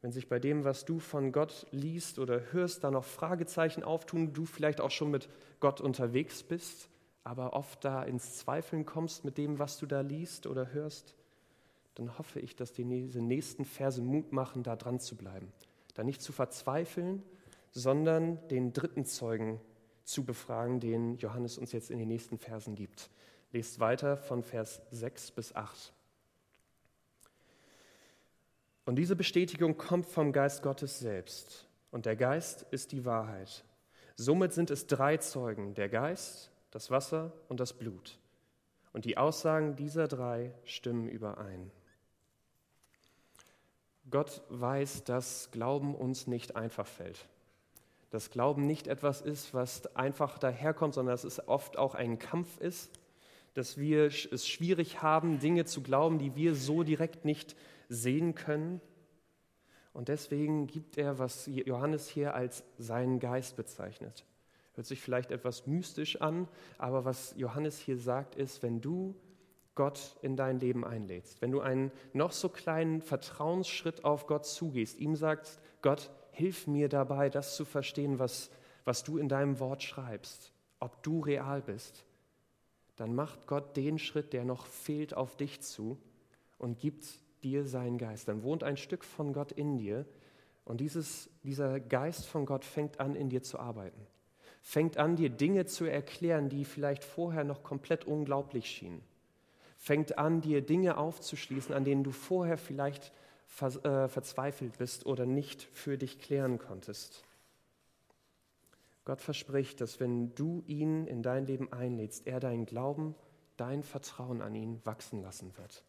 wenn 0.00 0.10
sich 0.10 0.28
bei 0.28 0.40
dem, 0.40 0.64
was 0.64 0.84
du 0.84 0.98
von 0.98 1.30
Gott 1.30 1.66
liest 1.70 2.18
oder 2.18 2.52
hörst, 2.52 2.82
da 2.82 2.90
noch 2.90 3.04
Fragezeichen 3.04 3.84
auftun, 3.84 4.32
du 4.32 4.44
vielleicht 4.44 4.80
auch 4.80 4.90
schon 4.90 5.12
mit 5.12 5.28
Gott 5.60 5.80
unterwegs 5.80 6.42
bist, 6.42 6.88
aber 7.22 7.52
oft 7.52 7.84
da 7.84 8.02
ins 8.02 8.38
Zweifeln 8.38 8.84
kommst 8.84 9.24
mit 9.24 9.38
dem, 9.38 9.60
was 9.60 9.78
du 9.78 9.86
da 9.86 10.00
liest 10.00 10.48
oder 10.48 10.72
hörst, 10.72 11.14
dann 11.94 12.18
hoffe 12.18 12.40
ich, 12.40 12.56
dass 12.56 12.72
diese 12.72 13.20
nächsten 13.20 13.64
Verse 13.64 14.02
Mut 14.02 14.32
machen, 14.32 14.64
da 14.64 14.74
dran 14.74 14.98
zu 14.98 15.16
bleiben, 15.16 15.52
da 15.94 16.02
nicht 16.02 16.20
zu 16.20 16.32
verzweifeln, 16.32 17.22
sondern 17.72 18.46
den 18.48 18.72
dritten 18.72 19.04
Zeugen 19.04 19.60
zu 20.04 20.24
befragen, 20.24 20.80
den 20.80 21.16
Johannes 21.16 21.58
uns 21.58 21.72
jetzt 21.72 21.90
in 21.90 21.98
den 21.98 22.08
nächsten 22.08 22.38
Versen 22.38 22.74
gibt. 22.74 23.10
Lest 23.50 23.80
weiter 23.80 24.16
von 24.16 24.42
Vers 24.42 24.80
6 24.90 25.32
bis 25.32 25.54
8. 25.54 25.92
Und 28.84 28.96
diese 28.96 29.16
Bestätigung 29.16 29.76
kommt 29.76 30.06
vom 30.06 30.32
Geist 30.32 30.62
Gottes 30.62 30.98
selbst. 30.98 31.66
Und 31.90 32.06
der 32.06 32.16
Geist 32.16 32.66
ist 32.70 32.92
die 32.92 33.04
Wahrheit. 33.04 33.64
Somit 34.16 34.52
sind 34.52 34.70
es 34.70 34.86
drei 34.86 35.18
Zeugen, 35.18 35.74
der 35.74 35.88
Geist, 35.88 36.50
das 36.70 36.90
Wasser 36.90 37.32
und 37.48 37.60
das 37.60 37.72
Blut. 37.72 38.18
Und 38.92 39.04
die 39.04 39.16
Aussagen 39.16 39.76
dieser 39.76 40.08
drei 40.08 40.52
stimmen 40.64 41.08
überein. 41.08 41.70
Gott 44.10 44.42
weiß, 44.48 45.04
dass 45.04 45.50
Glauben 45.52 45.94
uns 45.94 46.26
nicht 46.26 46.56
einfach 46.56 46.86
fällt. 46.86 47.28
Dass 48.12 48.30
Glauben 48.30 48.66
nicht 48.66 48.88
etwas 48.88 49.22
ist, 49.22 49.54
was 49.54 49.96
einfach 49.96 50.38
daherkommt, 50.38 50.94
sondern 50.94 51.14
dass 51.14 51.24
es 51.24 51.48
oft 51.48 51.78
auch 51.78 51.94
ein 51.94 52.18
Kampf 52.18 52.58
ist, 52.58 52.90
dass 53.54 53.78
wir 53.78 54.06
es 54.06 54.46
schwierig 54.46 55.02
haben, 55.02 55.38
Dinge 55.38 55.64
zu 55.64 55.82
glauben, 55.82 56.18
die 56.18 56.36
wir 56.36 56.54
so 56.54 56.82
direkt 56.82 57.24
nicht 57.24 57.56
sehen 57.88 58.34
können. 58.34 58.82
Und 59.94 60.08
deswegen 60.08 60.66
gibt 60.66 60.98
er, 60.98 61.18
was 61.18 61.46
Johannes 61.46 62.06
hier 62.06 62.34
als 62.34 62.64
seinen 62.76 63.18
Geist 63.18 63.56
bezeichnet. 63.56 64.26
Hört 64.74 64.86
sich 64.86 65.00
vielleicht 65.00 65.30
etwas 65.30 65.66
mystisch 65.66 66.20
an, 66.20 66.48
aber 66.76 67.06
was 67.06 67.34
Johannes 67.38 67.78
hier 67.78 67.96
sagt, 67.96 68.34
ist, 68.34 68.62
wenn 68.62 68.80
du 68.82 69.14
Gott 69.74 70.16
in 70.20 70.36
dein 70.36 70.60
Leben 70.60 70.84
einlädst, 70.84 71.40
wenn 71.40 71.50
du 71.50 71.60
einen 71.60 71.92
noch 72.12 72.32
so 72.32 72.50
kleinen 72.50 73.00
Vertrauensschritt 73.00 74.04
auf 74.04 74.26
Gott 74.26 74.44
zugehst, 74.44 74.98
ihm 74.98 75.16
sagst, 75.16 75.60
Gott, 75.80 76.10
hilf 76.32 76.66
mir 76.66 76.88
dabei, 76.88 77.30
das 77.30 77.56
zu 77.56 77.64
verstehen, 77.64 78.18
was, 78.18 78.50
was 78.84 79.04
du 79.04 79.18
in 79.18 79.28
deinem 79.28 79.60
Wort 79.60 79.82
schreibst, 79.82 80.52
ob 80.80 81.02
du 81.02 81.20
real 81.20 81.62
bist, 81.62 82.04
dann 82.96 83.14
macht 83.14 83.46
Gott 83.46 83.76
den 83.76 83.98
Schritt, 83.98 84.32
der 84.32 84.44
noch 84.44 84.66
fehlt, 84.66 85.14
auf 85.14 85.36
dich 85.36 85.60
zu 85.60 85.98
und 86.58 86.78
gibt 86.78 87.04
dir 87.42 87.64
seinen 87.64 87.98
Geist. 87.98 88.28
Dann 88.28 88.42
wohnt 88.42 88.64
ein 88.64 88.76
Stück 88.76 89.04
von 89.04 89.32
Gott 89.32 89.52
in 89.52 89.78
dir 89.78 90.04
und 90.64 90.80
dieses, 90.80 91.30
dieser 91.42 91.80
Geist 91.80 92.26
von 92.26 92.46
Gott 92.46 92.64
fängt 92.64 93.00
an, 93.00 93.14
in 93.14 93.30
dir 93.30 93.42
zu 93.42 93.58
arbeiten. 93.58 94.06
Fängt 94.60 94.96
an, 94.96 95.16
dir 95.16 95.30
Dinge 95.30 95.66
zu 95.66 95.84
erklären, 95.84 96.48
die 96.48 96.64
vielleicht 96.64 97.02
vorher 97.02 97.44
noch 97.44 97.62
komplett 97.62 98.04
unglaublich 98.04 98.66
schienen 98.66 99.02
fängt 99.82 100.16
an, 100.16 100.40
dir 100.40 100.62
Dinge 100.62 100.96
aufzuschließen, 100.96 101.74
an 101.74 101.84
denen 101.84 102.04
du 102.04 102.12
vorher 102.12 102.56
vielleicht 102.56 103.12
ver 103.52 103.84
äh, 103.84 104.08
verzweifelt 104.08 104.78
bist 104.78 105.04
oder 105.04 105.26
nicht 105.26 105.68
für 105.74 105.98
dich 105.98 106.18
klären 106.18 106.58
konntest. 106.58 107.22
Gott 109.04 109.20
verspricht, 109.20 109.80
dass 109.82 110.00
wenn 110.00 110.34
du 110.34 110.62
ihn 110.66 111.06
in 111.06 111.22
dein 111.22 111.46
Leben 111.46 111.70
einlädst, 111.70 112.26
er 112.26 112.40
deinen 112.40 112.64
Glauben, 112.64 113.14
dein 113.58 113.82
Vertrauen 113.82 114.40
an 114.40 114.54
ihn 114.54 114.80
wachsen 114.84 115.20
lassen 115.20 115.54
wird. 115.58 115.84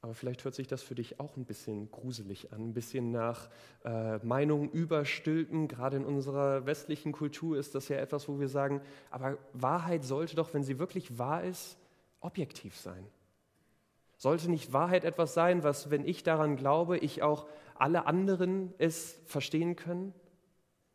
Aber 0.00 0.14
vielleicht 0.14 0.44
hört 0.44 0.54
sich 0.54 0.68
das 0.68 0.80
für 0.80 0.94
dich 0.94 1.18
auch 1.18 1.36
ein 1.36 1.44
bisschen 1.44 1.90
gruselig 1.90 2.52
an, 2.52 2.68
ein 2.68 2.72
bisschen 2.72 3.10
nach 3.10 3.50
äh, 3.84 4.18
Meinungen 4.18 4.70
überstülpen. 4.70 5.66
Gerade 5.66 5.96
in 5.96 6.04
unserer 6.04 6.66
westlichen 6.66 7.10
Kultur 7.12 7.58
ist 7.58 7.74
das 7.74 7.88
ja 7.88 7.96
etwas, 7.96 8.28
wo 8.28 8.38
wir 8.38 8.48
sagen, 8.48 8.80
aber 9.10 9.38
Wahrheit 9.54 10.04
sollte 10.04 10.36
doch, 10.36 10.54
wenn 10.54 10.62
sie 10.62 10.78
wirklich 10.78 11.18
wahr 11.18 11.42
ist, 11.42 11.76
objektiv 12.20 12.76
sein. 12.78 13.04
Sollte 14.20 14.50
nicht 14.50 14.74
Wahrheit 14.74 15.04
etwas 15.04 15.32
sein, 15.32 15.62
was, 15.62 15.88
wenn 15.88 16.04
ich 16.04 16.22
daran 16.22 16.56
glaube, 16.56 16.98
ich 16.98 17.22
auch 17.22 17.46
alle 17.74 18.04
anderen 18.04 18.74
es 18.76 19.18
verstehen 19.24 19.76
können? 19.76 20.12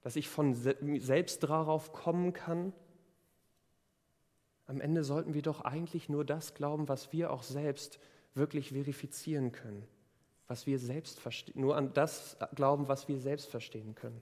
Dass 0.04 0.16
ich 0.16 0.30
von 0.30 0.54
selbst 0.54 1.42
darauf 1.42 1.92
kommen 1.92 2.34
kann? 2.34 2.72
Am 4.68 4.80
Ende 4.80 5.04
sollten 5.04 5.34
wir 5.34 5.42
doch 5.42 5.62
eigentlich 5.62 6.08
nur 6.08 6.24
das 6.24 6.54
glauben, 6.54 6.88
was 6.88 7.14
wir 7.14 7.32
auch 7.32 7.42
selbst 7.42 7.98
wirklich 8.36 8.74
verifizieren 8.74 9.52
können, 9.52 9.88
was 10.48 10.68
wir 10.68 10.78
selbst 10.78 11.20
nur 11.56 11.76
an 11.76 11.94
das 11.94 12.38
glauben, 12.54 12.88
was 12.88 13.08
wir 13.08 13.18
selbst 13.18 13.50
verstehen 13.50 13.96
können. 13.96 14.22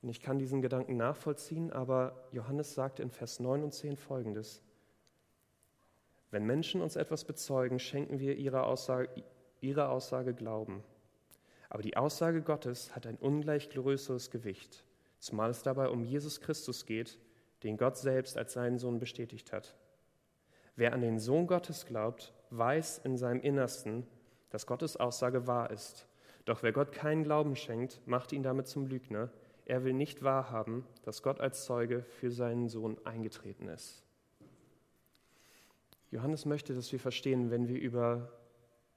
Und 0.00 0.08
ich 0.08 0.22
kann 0.22 0.38
diesen 0.38 0.62
Gedanken 0.62 0.96
nachvollziehen, 0.96 1.70
aber 1.70 2.16
Johannes 2.32 2.72
sagt 2.72 2.98
in 2.98 3.10
Vers 3.10 3.40
9 3.40 3.62
und 3.62 3.74
10 3.74 3.98
folgendes. 3.98 4.62
Wenn 6.32 6.46
Menschen 6.46 6.80
uns 6.80 6.96
etwas 6.96 7.24
bezeugen, 7.24 7.78
schenken 7.78 8.18
wir 8.18 8.36
ihrer 8.36 8.66
Aussage, 8.66 9.10
ihrer 9.60 9.90
Aussage 9.90 10.32
Glauben. 10.32 10.82
Aber 11.68 11.82
die 11.82 11.98
Aussage 11.98 12.40
Gottes 12.40 12.96
hat 12.96 13.06
ein 13.06 13.16
ungleich 13.16 13.68
größeres 13.68 14.30
Gewicht, 14.30 14.82
zumal 15.18 15.50
es 15.50 15.62
dabei 15.62 15.90
um 15.90 16.04
Jesus 16.04 16.40
Christus 16.40 16.86
geht, 16.86 17.18
den 17.62 17.76
Gott 17.76 17.98
selbst 17.98 18.38
als 18.38 18.54
seinen 18.54 18.78
Sohn 18.78 18.98
bestätigt 18.98 19.52
hat. 19.52 19.76
Wer 20.74 20.94
an 20.94 21.02
den 21.02 21.18
Sohn 21.18 21.46
Gottes 21.46 21.84
glaubt, 21.84 22.32
weiß 22.48 23.02
in 23.04 23.18
seinem 23.18 23.42
Innersten, 23.42 24.06
dass 24.48 24.66
Gottes 24.66 24.96
Aussage 24.96 25.46
wahr 25.46 25.70
ist. 25.70 26.08
Doch 26.46 26.62
wer 26.62 26.72
Gott 26.72 26.92
keinen 26.92 27.24
Glauben 27.24 27.56
schenkt, 27.56 28.00
macht 28.06 28.32
ihn 28.32 28.42
damit 28.42 28.68
zum 28.68 28.86
Lügner. 28.86 29.30
Er 29.66 29.84
will 29.84 29.92
nicht 29.92 30.22
wahrhaben, 30.22 30.86
dass 31.02 31.22
Gott 31.22 31.40
als 31.40 31.66
Zeuge 31.66 32.04
für 32.04 32.30
seinen 32.30 32.70
Sohn 32.70 32.96
eingetreten 33.04 33.68
ist. 33.68 34.02
Johannes 36.12 36.44
möchte, 36.44 36.74
dass 36.74 36.92
wir 36.92 37.00
verstehen, 37.00 37.50
wenn 37.50 37.68
wir 37.68 37.80
über 37.80 38.30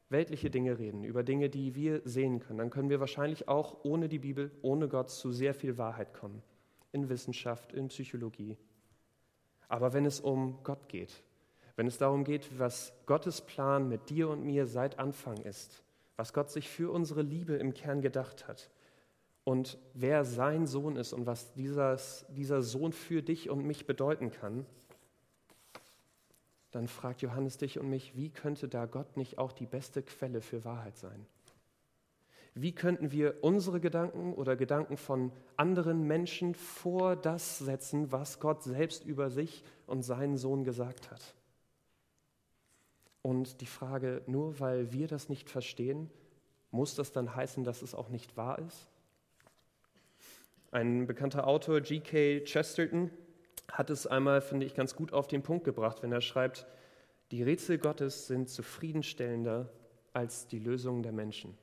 weltliche 0.09 0.49
Dinge 0.49 0.77
reden, 0.77 1.05
über 1.05 1.23
Dinge, 1.23 1.49
die 1.49 1.73
wir 1.73 2.01
sehen 2.03 2.39
können, 2.39 2.59
dann 2.59 2.69
können 2.69 2.89
wir 2.89 2.99
wahrscheinlich 2.99 3.47
auch 3.47 3.83
ohne 3.83 4.09
die 4.09 4.19
Bibel, 4.19 4.51
ohne 4.61 4.89
Gott 4.89 5.09
zu 5.09 5.31
sehr 5.31 5.53
viel 5.53 5.77
Wahrheit 5.77 6.13
kommen. 6.13 6.43
In 6.91 7.07
Wissenschaft, 7.07 7.71
in 7.71 7.87
Psychologie. 7.87 8.57
Aber 9.69 9.93
wenn 9.93 10.05
es 10.05 10.19
um 10.19 10.59
Gott 10.63 10.89
geht, 10.89 11.23
wenn 11.77 11.87
es 11.87 11.97
darum 11.97 12.25
geht, 12.25 12.59
was 12.59 12.93
Gottes 13.05 13.41
Plan 13.41 13.87
mit 13.87 14.09
dir 14.09 14.29
und 14.29 14.45
mir 14.45 14.65
seit 14.65 14.99
Anfang 14.99 15.37
ist, 15.37 15.83
was 16.17 16.33
Gott 16.33 16.51
sich 16.51 16.69
für 16.69 16.91
unsere 16.91 17.21
Liebe 17.21 17.55
im 17.55 17.73
Kern 17.73 18.01
gedacht 18.01 18.47
hat 18.47 18.69
und 19.45 19.77
wer 19.93 20.25
sein 20.25 20.67
Sohn 20.67 20.97
ist 20.97 21.13
und 21.13 21.25
was 21.25 21.53
dieses, 21.53 22.25
dieser 22.29 22.61
Sohn 22.61 22.91
für 22.91 23.21
dich 23.21 23.49
und 23.49 23.65
mich 23.65 23.85
bedeuten 23.85 24.31
kann, 24.31 24.65
dann 26.75 26.89
fragt 26.89 27.21
Johannes 27.21 27.57
dich 27.57 27.79
und 27.79 27.89
mich, 27.89 28.17
wie 28.17 28.29
könnte 28.29 28.67
da 28.67 28.85
Gott 28.85 29.15
nicht 29.15 29.37
auch 29.37 29.53
die 29.53 29.65
beste 29.65 30.03
Quelle 30.03 30.41
für 30.41 30.65
Wahrheit 30.65 30.97
sein? 30.97 31.25
Wie 32.53 32.73
könnten 32.73 33.13
wir 33.13 33.45
unsere 33.45 33.79
Gedanken 33.79 34.33
oder 34.33 34.57
Gedanken 34.57 34.97
von 34.97 35.31
anderen 35.55 36.03
Menschen 36.03 36.53
vor 36.53 37.15
das 37.15 37.59
setzen, 37.59 38.11
was 38.11 38.41
Gott 38.41 38.61
selbst 38.61 39.05
über 39.05 39.29
sich 39.29 39.63
und 39.87 40.03
seinen 40.03 40.35
Sohn 40.35 40.65
gesagt 40.65 41.09
hat? 41.11 41.33
Und 43.21 43.61
die 43.61 43.67
Frage, 43.67 44.21
nur 44.27 44.59
weil 44.59 44.91
wir 44.91 45.07
das 45.07 45.29
nicht 45.29 45.49
verstehen, 45.49 46.09
muss 46.71 46.93
das 46.93 47.13
dann 47.13 47.37
heißen, 47.37 47.63
dass 47.63 47.83
es 47.83 47.95
auch 47.95 48.09
nicht 48.09 48.35
wahr 48.35 48.59
ist? 48.59 48.89
Ein 50.71 51.07
bekannter 51.07 51.47
Autor, 51.47 51.79
G.K. 51.79 52.41
Chesterton, 52.41 53.11
hat 53.71 53.89
es 53.89 54.07
einmal, 54.07 54.41
finde 54.41 54.65
ich, 54.65 54.75
ganz 54.75 54.95
gut 54.95 55.13
auf 55.13 55.27
den 55.27 55.43
Punkt 55.43 55.63
gebracht, 55.63 56.03
wenn 56.03 56.11
er 56.11 56.21
schreibt, 56.21 56.67
die 57.31 57.43
Rätsel 57.43 57.77
Gottes 57.77 58.27
sind 58.27 58.49
zufriedenstellender 58.49 59.69
als 60.13 60.47
die 60.47 60.59
Lösungen 60.59 61.03
der 61.03 61.11
Menschen. 61.11 61.57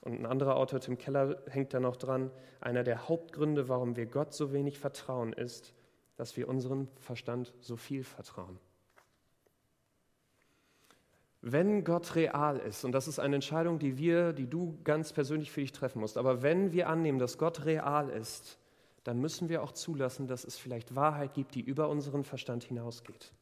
Und 0.00 0.18
ein 0.18 0.26
anderer 0.26 0.56
Autor, 0.56 0.80
Tim 0.80 0.98
Keller, 0.98 1.42
hängt 1.48 1.74
da 1.74 1.80
noch 1.80 1.96
dran, 1.96 2.30
einer 2.60 2.82
der 2.82 3.08
Hauptgründe, 3.08 3.68
warum 3.68 3.96
wir 3.96 4.06
Gott 4.06 4.32
so 4.34 4.52
wenig 4.52 4.78
vertrauen, 4.78 5.32
ist, 5.32 5.74
dass 6.16 6.36
wir 6.36 6.48
unserem 6.48 6.88
Verstand 6.98 7.52
so 7.60 7.76
viel 7.76 8.04
vertrauen. 8.04 8.58
Wenn 11.40 11.82
Gott 11.82 12.14
real 12.14 12.58
ist, 12.58 12.84
und 12.84 12.92
das 12.92 13.08
ist 13.08 13.18
eine 13.18 13.34
Entscheidung, 13.34 13.80
die 13.80 13.98
wir, 13.98 14.32
die 14.32 14.48
du 14.48 14.78
ganz 14.84 15.12
persönlich 15.12 15.50
für 15.50 15.60
dich 15.60 15.72
treffen 15.72 16.00
musst, 16.00 16.16
aber 16.16 16.42
wenn 16.42 16.72
wir 16.72 16.88
annehmen, 16.88 17.18
dass 17.18 17.38
Gott 17.38 17.64
real 17.64 18.08
ist, 18.10 18.58
dann 19.04 19.20
müssen 19.20 19.48
wir 19.48 19.62
auch 19.62 19.72
zulassen, 19.72 20.28
dass 20.28 20.44
es 20.44 20.56
vielleicht 20.56 20.94
Wahrheit 20.94 21.34
gibt, 21.34 21.54
die 21.54 21.60
über 21.60 21.88
unseren 21.88 22.24
Verstand 22.24 22.64
hinausgeht. 22.64 23.32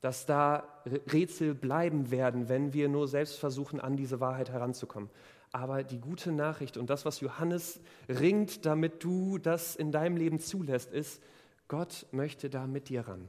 Dass 0.00 0.26
da 0.26 0.82
Rätsel 0.86 1.54
bleiben 1.54 2.10
werden, 2.10 2.48
wenn 2.48 2.72
wir 2.72 2.88
nur 2.88 3.08
selbst 3.08 3.38
versuchen, 3.38 3.80
an 3.80 3.96
diese 3.96 4.20
Wahrheit 4.20 4.50
heranzukommen. 4.50 5.10
Aber 5.50 5.82
die 5.82 5.98
gute 5.98 6.30
Nachricht 6.32 6.76
und 6.76 6.88
das, 6.90 7.04
was 7.04 7.20
Johannes 7.20 7.80
ringt, 8.08 8.64
damit 8.64 9.02
du 9.02 9.38
das 9.38 9.76
in 9.76 9.92
deinem 9.92 10.16
Leben 10.16 10.38
zulässt, 10.38 10.92
ist, 10.92 11.22
Gott 11.68 12.06
möchte 12.12 12.48
da 12.48 12.66
mit 12.66 12.88
dir 12.88 13.08
ran. 13.08 13.28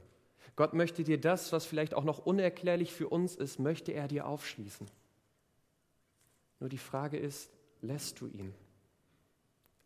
Gott 0.56 0.74
möchte 0.74 1.04
dir 1.04 1.20
das, 1.20 1.52
was 1.52 1.66
vielleicht 1.66 1.94
auch 1.94 2.04
noch 2.04 2.18
unerklärlich 2.18 2.92
für 2.92 3.08
uns 3.08 3.36
ist, 3.36 3.58
möchte 3.58 3.92
er 3.92 4.08
dir 4.08 4.26
aufschließen. 4.26 4.86
Nur 6.58 6.68
die 6.68 6.78
Frage 6.78 7.18
ist, 7.18 7.50
lässt 7.80 8.20
du 8.20 8.26
ihn? 8.26 8.54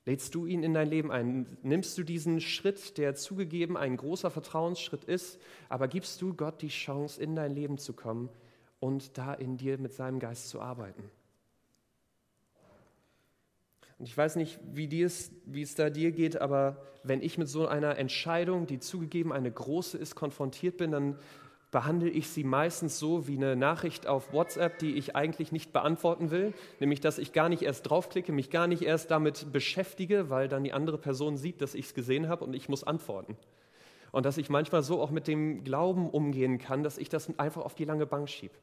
Lädst 0.07 0.35
du 0.35 0.45
ihn 0.45 0.63
in 0.63 0.75
dein 0.75 0.89
Leben 0.89 1.11
ein? 1.11 1.57
Nimmst 1.63 1.97
du 1.97 2.03
diesen 2.03 2.41
Schritt, 2.41 2.99
der 2.99 3.15
zugegeben 3.15 3.77
ein 3.77 3.97
großer 3.97 4.31
Vertrauensschritt 4.31 5.05
ist, 5.05 5.41
aber 5.71 5.89
gibst 5.89 6.21
du 6.21 6.35
Gott 6.35 6.61
die 6.61 6.69
Chance, 6.69 7.23
in 7.23 7.35
dein 7.35 7.55
Leben 7.55 7.79
zu 7.79 7.95
kommen 7.95 8.29
und 8.81 9.17
da 9.17 9.33
in 9.33 9.57
dir 9.57 9.79
mit 9.79 9.95
seinem 9.95 10.19
Geist 10.19 10.51
zu 10.51 10.61
arbeiten? 10.61 11.11
Und 13.99 14.07
ich 14.07 14.17
weiß 14.17 14.37
nicht, 14.37 14.59
wie, 14.73 14.89
dies, 14.89 15.33
wie 15.47 15.63
es 15.63 15.75
da 15.75 15.89
dir 15.89 16.11
geht, 16.11 16.39
aber 16.41 16.83
wenn 17.05 17.23
ich 17.23 17.39
mit 17.39 17.49
so 17.49 17.67
einer 17.67 17.97
Entscheidung, 17.97 18.67
die 18.67 18.81
zugegeben 18.81 19.33
eine 19.33 19.51
große 19.51 19.97
ist, 19.97 20.15
konfrontiert 20.15 20.77
bin, 20.77 20.91
dann 20.91 21.19
behandle 21.75 22.09
ich 22.09 22.29
sie 22.29 22.45
meistens 22.45 23.01
so 23.01 23.27
wie 23.27 23.37
eine 23.37 23.57
Nachricht 23.57 24.07
auf 24.07 24.33
WhatsApp, 24.33 24.79
die 24.79 24.95
ich 24.95 25.17
eigentlich 25.17 25.51
nicht 25.51 25.73
beantworten 25.73 26.31
will, 26.31 26.55
nämlich 26.79 27.01
dass 27.01 27.19
ich 27.19 27.33
gar 27.33 27.49
nicht 27.49 27.63
erst 27.63 27.91
draufklicke, 27.91 28.31
mich 28.31 28.49
gar 28.49 28.69
nicht 28.69 28.83
erst 28.83 29.11
damit 29.11 29.53
beschäftige, 29.53 30.31
weil 30.31 30.47
dann 30.47 30.63
die 30.63 30.73
andere 30.73 30.99
Person 30.99 31.37
sieht, 31.37 31.61
dass 31.61 31.75
ich 31.75 31.87
es 31.87 31.95
gesehen 31.95 32.29
habe 32.29 32.45
und 32.45 32.55
ich 32.55 32.69
muss 32.69 32.85
antworten. 32.85 33.37
Und 34.13 34.25
dass 34.25 34.39
ich 34.39 34.51
manchmal 34.51 34.85
so 34.85 35.03
auch 35.03 35.11
mit 35.11 35.27
dem 35.27 35.65
Glauben 35.65 36.09
umgehen 36.09 36.59
kann, 36.59 36.85
dass 36.85 36.97
ich 36.97 37.09
das 37.09 37.37
einfach 37.41 37.63
auf 37.63 37.75
die 37.75 37.85
lange 37.85 38.07
Bank 38.07 38.31
schiebe. 38.31 38.55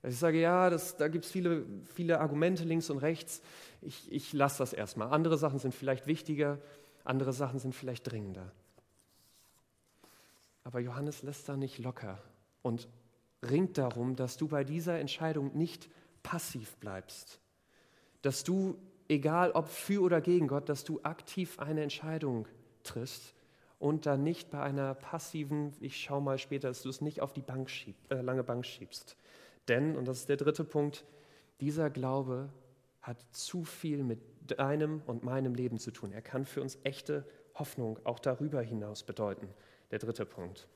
Dass 0.00 0.14
ich 0.14 0.18
sage, 0.18 0.40
ja, 0.40 0.70
das, 0.70 0.96
da 0.96 1.08
gibt 1.08 1.26
es 1.26 1.30
viele, 1.30 1.66
viele 1.84 2.18
Argumente 2.18 2.64
links 2.64 2.88
und 2.88 2.96
rechts. 2.96 3.42
Ich, 3.82 4.10
ich 4.10 4.32
lasse 4.32 4.60
das 4.60 4.72
erstmal. 4.72 5.08
Andere 5.08 5.36
Sachen 5.36 5.58
sind 5.58 5.74
vielleicht 5.74 6.06
wichtiger, 6.06 6.56
andere 7.04 7.34
Sachen 7.34 7.58
sind 7.58 7.74
vielleicht 7.74 8.10
dringender. 8.10 8.50
Aber 10.64 10.80
Johannes 10.80 11.22
lässt 11.22 11.46
da 11.50 11.54
nicht 11.58 11.76
locker 11.76 12.18
und 12.68 12.88
ringt 13.42 13.78
darum, 13.78 14.14
dass 14.14 14.36
du 14.36 14.46
bei 14.46 14.62
dieser 14.62 14.98
Entscheidung 14.98 15.56
nicht 15.56 15.88
passiv 16.22 16.76
bleibst. 16.76 17.40
Dass 18.22 18.44
du, 18.44 18.76
egal 19.08 19.52
ob 19.52 19.68
für 19.68 20.02
oder 20.02 20.20
gegen 20.20 20.48
Gott, 20.48 20.68
dass 20.68 20.84
du 20.84 21.00
aktiv 21.02 21.58
eine 21.58 21.82
Entscheidung 21.82 22.46
triffst 22.82 23.34
und 23.78 24.06
dann 24.06 24.22
nicht 24.22 24.50
bei 24.50 24.60
einer 24.60 24.94
passiven, 24.94 25.72
ich 25.80 25.96
schau 25.96 26.20
mal 26.20 26.38
später, 26.38 26.68
dass 26.68 26.82
du 26.82 26.88
es 26.88 27.00
nicht 27.00 27.20
auf 27.20 27.32
die 27.32 27.42
Bank 27.42 27.70
schieb, 27.70 27.96
äh, 28.10 28.20
lange 28.20 28.44
Bank 28.44 28.66
schiebst. 28.66 29.16
Denn, 29.68 29.96
und 29.96 30.06
das 30.06 30.18
ist 30.18 30.28
der 30.28 30.36
dritte 30.36 30.64
Punkt, 30.64 31.04
dieser 31.60 31.90
Glaube 31.90 32.50
hat 33.00 33.24
zu 33.32 33.64
viel 33.64 34.02
mit 34.02 34.20
deinem 34.46 35.02
und 35.06 35.24
meinem 35.24 35.54
Leben 35.54 35.78
zu 35.78 35.90
tun. 35.90 36.12
Er 36.12 36.22
kann 36.22 36.44
für 36.44 36.62
uns 36.62 36.78
echte 36.84 37.24
Hoffnung 37.54 37.98
auch 38.04 38.18
darüber 38.18 38.60
hinaus 38.62 39.02
bedeuten. 39.02 39.48
Der 39.90 39.98
dritte 39.98 40.26
Punkt. 40.26 40.68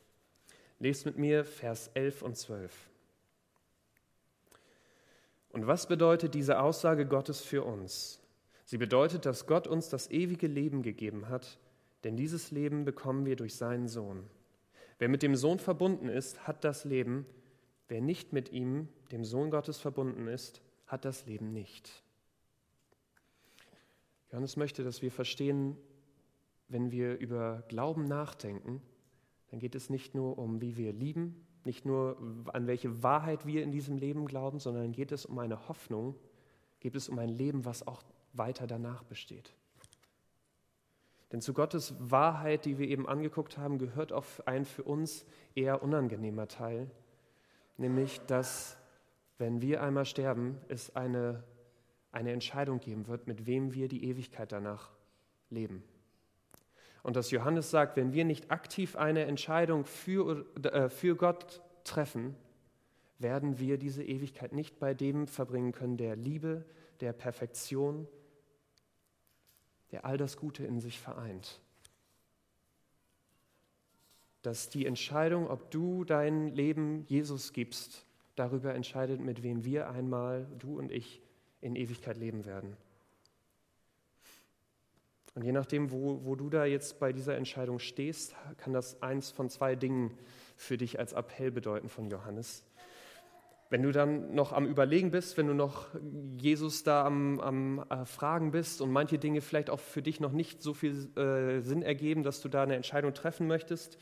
Lest 0.83 1.07
mit 1.07 1.17
mir 1.17 1.45
Vers 1.45 1.93
11 1.95 2.23
und 2.23 2.37
12. 2.37 2.91
Und 5.51 5.69
was 5.69 5.87
bedeutet 5.87 6.35
diese 6.35 6.61
Aussage 6.61 7.07
Gottes 7.07 7.41
für 7.41 7.63
uns? 7.63 8.21
Sie 8.65 8.79
bedeutet, 8.79 9.25
dass 9.25 9.47
Gott 9.47 9.69
uns 9.69 9.91
das 9.91 10.11
ewige 10.11 10.49
Leben 10.49 10.83
gegeben 10.83 11.29
hat, 11.29 11.61
denn 12.03 12.17
dieses 12.17 12.51
Leben 12.51 12.85
bekommen 12.85 13.27
wir 13.27 13.37
durch 13.37 13.55
seinen 13.55 13.87
Sohn. 13.87 14.29
Wer 14.99 15.09
mit 15.09 15.23
dem 15.23 15.37
Sohn 15.37 15.61
verbunden 15.61 16.09
ist, 16.09 16.49
hat 16.49 16.65
das 16.65 16.85
Leben. 16.85 17.27
Wer 17.87 18.01
nicht 18.01 18.33
mit 18.33 18.51
ihm, 18.51 18.89
dem 19.13 19.25
Sohn 19.25 19.53
Gottes, 19.53 19.79
verbunden 19.79 20.27
ist, 20.27 20.63
hat 20.89 21.05
das 21.05 21.27
Leben 21.27 21.53
nicht. 21.53 22.03
Johannes 24.33 24.57
möchte, 24.57 24.83
dass 24.83 25.01
wir 25.01 25.13
verstehen, 25.13 25.77
wenn 26.67 26.91
wir 26.91 27.19
über 27.19 27.63
Glauben 27.69 28.09
nachdenken, 28.09 28.83
dann 29.53 29.61
geht 29.61 29.75
es 29.75 29.91
nicht 29.91 30.15
nur 30.15 30.39
um, 30.39 30.63
wie 30.63 30.79
wir 30.79 30.95
lieben, 30.95 31.47
nicht 31.65 31.85
nur 31.85 32.17
an 32.55 32.67
welche 32.67 33.03
Wahrheit 33.03 33.47
wir 33.47 33.63
in 33.63 33.71
diesem 33.71 33.99
Leben 33.99 34.25
glauben, 34.25 34.59
sondern 34.59 34.93
geht 34.93 35.13
es 35.13 35.27
um 35.27 35.39
eine 35.39 35.69
Hoffnung, 35.69 36.15
geht 36.81 36.97
es 36.97 37.11
um 37.11 37.19
ein 37.19 37.29
Leben, 37.29 37.67
was 37.67 37.87
auch 37.87 38.03
weiter 38.33 38.67
danach 38.67 39.03
besteht. 39.03 39.55
Denn 41.33 41.43
zu 41.43 41.53
Gottes 41.53 41.95
Wahrheit, 41.99 42.65
die 42.65 42.79
wir 42.79 42.89
eben 42.89 43.07
angeguckt 43.07 43.59
haben, 43.59 43.77
gehört 43.77 44.11
auch 44.11 44.25
ein 44.47 44.65
für 44.65 44.85
uns 44.85 45.27
eher 45.55 45.83
unangenehmer 45.83 46.49
Teil, 46.49 46.91
nämlich 47.77 48.21
dass, 48.21 48.79
wenn 49.37 49.61
wir 49.61 49.83
einmal 49.83 50.07
sterben, 50.07 50.57
es 50.69 50.97
eine, 50.97 51.45
eine 52.11 52.33
Entscheidung 52.33 52.81
geben 52.81 53.07
wird, 53.07 53.27
mit 53.27 53.45
wem 53.45 53.75
wir 53.75 53.89
die 53.89 54.07
Ewigkeit 54.07 54.51
danach 54.51 54.89
leben. 55.51 55.85
Und 57.03 57.17
dass 57.17 57.31
Johannes 57.31 57.71
sagt, 57.71 57.97
wenn 57.97 58.13
wir 58.13 58.25
nicht 58.25 58.51
aktiv 58.51 58.97
eine 58.97 59.25
Entscheidung 59.25 59.85
für, 59.85 60.47
äh, 60.63 60.89
für 60.89 61.17
Gott 61.17 61.61
treffen, 61.85 62.37
werden 63.19 63.59
wir 63.59 63.79
diese 63.79 64.05
Ewigkeit 64.05 64.53
nicht 64.53 64.79
bei 64.79 64.95
dem 64.95 65.27
verbringen 65.27 65.73
können, 65.73 65.97
der 65.97 66.17
Liebe, 66.17 66.65
der 67.01 67.13
Perfektion, 67.13 68.07
der 69.91 70.05
all 70.05 70.17
das 70.17 70.37
Gute 70.37 70.65
in 70.65 70.81
sich 70.81 71.01
vereint. 71.01 71.61
Dass 74.43 74.69
die 74.69 74.87
Entscheidung, 74.87 75.49
ob 75.49 75.71
du 75.71 76.05
dein 76.05 76.49
Leben 76.49 77.05
Jesus 77.07 77.53
gibst, 77.53 78.07
darüber 78.35 78.75
entscheidet, 78.75 79.21
mit 79.21 79.43
wem 79.43 79.65
wir 79.65 79.91
einmal, 79.91 80.47
du 80.59 80.79
und 80.79 80.91
ich, 80.91 81.21
in 81.61 81.77
Ewigkeit 81.77 82.17
leben 82.17 82.45
werden. 82.45 82.77
Und 85.35 85.45
je 85.45 85.53
nachdem, 85.53 85.91
wo, 85.91 86.25
wo 86.25 86.35
du 86.35 86.51
da 86.51 86.65
jetzt 86.65 87.01
bei 87.01 87.13
dieser 87.13 87.37
Entscheidung 87.37 87.79
stehst, 87.79 88.35
kann 88.59 88.73
das 88.73 89.03
eins 89.03 89.31
von 89.31 89.49
zwei 89.49 89.77
Dingen 89.77 90.19
für 90.57 90.77
dich 90.77 90.99
als 90.99 91.15
Appell 91.15 91.51
bedeuten 91.51 91.89
von 91.89 92.11
Johannes. 92.11 92.65
Wenn 93.71 93.83
du 93.83 93.91
dann 93.91 94.35
noch 94.35 94.53
am 94.53 94.67
Überlegen 94.67 95.11
bist, 95.11 95.39
wenn 95.39 95.47
du 95.47 95.55
noch 95.55 95.87
Jesus 96.37 96.85
da 96.85 97.07
am, 97.07 97.41
am 97.41 97.83
äh, 97.89 98.05
Fragen 98.05 98.51
bist 98.51 98.83
und 98.83 98.93
manche 98.93 99.19
Dinge 99.19 99.41
vielleicht 99.41 99.71
auch 99.71 99.81
für 99.81 100.03
dich 100.03 100.21
noch 100.21 100.33
nicht 100.33 100.63
so 100.63 100.75
viel 100.75 101.09
äh, 101.17 101.63
Sinn 101.63 101.81
ergeben, 101.81 102.23
dass 102.23 102.43
du 102.43 102.51
da 102.51 102.65
eine 102.65 102.77
Entscheidung 102.77 103.15
treffen 103.15 103.47
möchtest, 103.47 103.97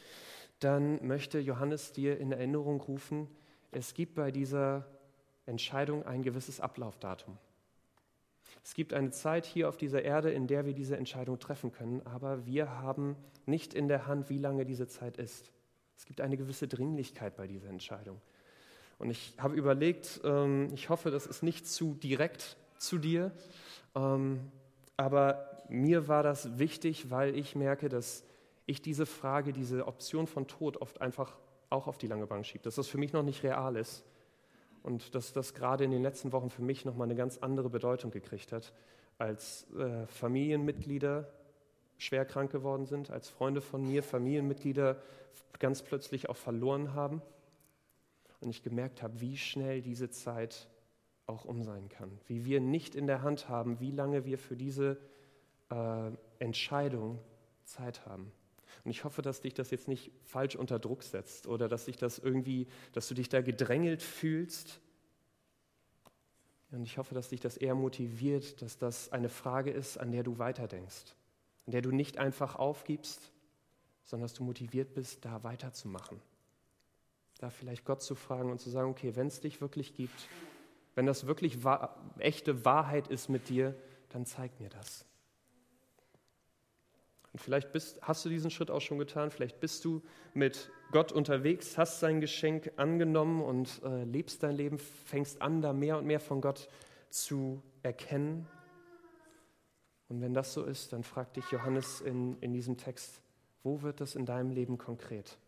dann 0.58 1.06
möchte 1.06 1.38
Johannes 1.38 1.92
dir 1.92 2.18
in 2.18 2.32
Erinnerung 2.32 2.80
rufen, 2.80 3.28
es 3.70 3.94
gibt 3.94 4.16
bei 4.16 4.32
dieser 4.32 4.88
Entscheidung 5.46 6.04
ein 6.04 6.22
gewisses 6.22 6.60
Ablaufdatum. 6.60 7.38
Es 8.62 8.74
gibt 8.74 8.92
eine 8.92 9.10
Zeit 9.10 9.46
hier 9.46 9.68
auf 9.68 9.76
dieser 9.76 10.02
Erde, 10.02 10.30
in 10.30 10.46
der 10.46 10.66
wir 10.66 10.74
diese 10.74 10.96
Entscheidung 10.96 11.38
treffen 11.38 11.72
können, 11.72 12.02
aber 12.06 12.46
wir 12.46 12.80
haben 12.80 13.16
nicht 13.46 13.74
in 13.74 13.88
der 13.88 14.06
Hand, 14.06 14.28
wie 14.28 14.38
lange 14.38 14.64
diese 14.64 14.86
Zeit 14.86 15.16
ist. 15.16 15.50
Es 15.96 16.04
gibt 16.04 16.20
eine 16.20 16.36
gewisse 16.36 16.68
Dringlichkeit 16.68 17.36
bei 17.36 17.46
dieser 17.46 17.68
Entscheidung. 17.68 18.20
Und 18.98 19.10
ich 19.10 19.34
habe 19.38 19.54
überlegt, 19.54 20.20
ähm, 20.24 20.68
ich 20.74 20.90
hoffe, 20.90 21.10
das 21.10 21.26
ist 21.26 21.42
nicht 21.42 21.66
zu 21.66 21.94
direkt 21.94 22.56
zu 22.76 22.98
dir, 22.98 23.32
ähm, 23.94 24.40
aber 24.96 25.62
mir 25.68 26.08
war 26.08 26.22
das 26.22 26.58
wichtig, 26.58 27.10
weil 27.10 27.34
ich 27.36 27.56
merke, 27.56 27.88
dass 27.88 28.24
ich 28.66 28.82
diese 28.82 29.06
Frage, 29.06 29.52
diese 29.52 29.86
Option 29.86 30.26
von 30.26 30.46
Tod 30.46 30.76
oft 30.76 31.00
einfach 31.00 31.36
auch 31.70 31.86
auf 31.86 31.96
die 31.98 32.06
lange 32.06 32.26
Bank 32.26 32.44
schiebe, 32.44 32.64
dass 32.64 32.74
das 32.74 32.88
für 32.88 32.98
mich 32.98 33.12
noch 33.12 33.22
nicht 33.22 33.42
real 33.42 33.76
ist 33.76 34.04
und 34.82 35.14
dass 35.14 35.32
das 35.32 35.54
gerade 35.54 35.84
in 35.84 35.90
den 35.90 36.02
letzten 36.02 36.32
Wochen 36.32 36.50
für 36.50 36.62
mich 36.62 36.84
nochmal 36.84 37.06
eine 37.06 37.14
ganz 37.14 37.38
andere 37.38 37.70
Bedeutung 37.70 38.10
gekriegt 38.10 38.52
hat, 38.52 38.72
als 39.18 39.70
äh, 39.74 40.06
Familienmitglieder 40.06 41.30
schwer 41.98 42.24
krank 42.24 42.50
geworden 42.50 42.86
sind, 42.86 43.10
als 43.10 43.28
Freunde 43.28 43.60
von 43.60 43.86
mir 43.86 44.02
Familienmitglieder 44.02 45.02
ganz 45.58 45.82
plötzlich 45.82 46.28
auch 46.28 46.36
verloren 46.36 46.94
haben. 46.94 47.22
Und 48.40 48.48
ich 48.48 48.62
gemerkt 48.62 49.02
habe, 49.02 49.20
wie 49.20 49.36
schnell 49.36 49.82
diese 49.82 50.08
Zeit 50.08 50.68
auch 51.26 51.44
um 51.44 51.62
sein 51.62 51.88
kann. 51.90 52.18
Wie 52.26 52.46
wir 52.46 52.60
nicht 52.60 52.94
in 52.94 53.06
der 53.06 53.22
Hand 53.22 53.48
haben, 53.48 53.80
wie 53.80 53.90
lange 53.90 54.24
wir 54.24 54.38
für 54.38 54.56
diese 54.56 54.98
äh, 55.70 56.10
Entscheidung 56.38 57.18
Zeit 57.64 58.06
haben. 58.06 58.32
Und 58.84 58.90
ich 58.90 59.04
hoffe, 59.04 59.22
dass 59.22 59.40
dich 59.40 59.54
das 59.54 59.70
jetzt 59.70 59.88
nicht 59.88 60.12
falsch 60.24 60.56
unter 60.56 60.78
Druck 60.78 61.02
setzt 61.02 61.46
oder 61.46 61.68
dass 61.68 61.86
dich 61.86 61.96
das 61.96 62.18
irgendwie, 62.18 62.66
dass 62.92 63.08
du 63.08 63.14
dich 63.14 63.28
da 63.28 63.42
gedrängelt 63.42 64.02
fühlst. 64.02 64.80
Und 66.70 66.84
ich 66.84 66.98
hoffe, 66.98 67.14
dass 67.14 67.28
dich 67.28 67.40
das 67.40 67.56
eher 67.56 67.74
motiviert, 67.74 68.62
dass 68.62 68.78
das 68.78 69.10
eine 69.12 69.28
Frage 69.28 69.70
ist, 69.70 69.98
an 69.98 70.12
der 70.12 70.22
du 70.22 70.38
weiterdenkst, 70.38 71.16
an 71.66 71.72
der 71.72 71.82
du 71.82 71.90
nicht 71.90 72.18
einfach 72.18 72.56
aufgibst, 72.56 73.32
sondern 74.04 74.24
dass 74.24 74.34
du 74.34 74.44
motiviert 74.44 74.94
bist, 74.94 75.24
da 75.24 75.42
weiterzumachen. 75.42 76.20
Da 77.38 77.50
vielleicht 77.50 77.84
Gott 77.84 78.02
zu 78.02 78.14
fragen 78.14 78.50
und 78.50 78.60
zu 78.60 78.70
sagen, 78.70 78.90
okay, 78.90 79.16
wenn 79.16 79.28
es 79.28 79.40
dich 79.40 79.60
wirklich 79.60 79.94
gibt, 79.94 80.28
wenn 80.94 81.06
das 81.06 81.26
wirklich 81.26 81.64
wahr, 81.64 81.96
echte 82.18 82.64
Wahrheit 82.64 83.08
ist 83.08 83.28
mit 83.28 83.48
dir, 83.48 83.74
dann 84.10 84.26
zeig 84.26 84.58
mir 84.60 84.68
das. 84.68 85.06
Und 87.32 87.38
vielleicht 87.40 87.72
bist, 87.72 88.00
hast 88.02 88.24
du 88.24 88.28
diesen 88.28 88.50
Schritt 88.50 88.70
auch 88.70 88.80
schon 88.80 88.98
getan, 88.98 89.30
vielleicht 89.30 89.60
bist 89.60 89.84
du 89.84 90.02
mit 90.34 90.70
Gott 90.90 91.12
unterwegs, 91.12 91.78
hast 91.78 92.00
sein 92.00 92.20
Geschenk 92.20 92.72
angenommen 92.76 93.40
und 93.42 93.80
äh, 93.84 94.02
lebst 94.04 94.42
dein 94.42 94.56
Leben, 94.56 94.78
fängst 94.78 95.40
an, 95.40 95.62
da 95.62 95.72
mehr 95.72 95.98
und 95.98 96.06
mehr 96.06 96.20
von 96.20 96.40
Gott 96.40 96.68
zu 97.08 97.62
erkennen. 97.82 98.48
Und 100.08 100.20
wenn 100.20 100.34
das 100.34 100.52
so 100.52 100.64
ist, 100.64 100.92
dann 100.92 101.04
fragt 101.04 101.36
dich 101.36 101.48
Johannes 101.52 102.00
in, 102.00 102.36
in 102.40 102.52
diesem 102.52 102.76
Text, 102.76 103.20
wo 103.62 103.82
wird 103.82 104.00
das 104.00 104.16
in 104.16 104.26
deinem 104.26 104.50
Leben 104.50 104.76
konkret? 104.76 105.38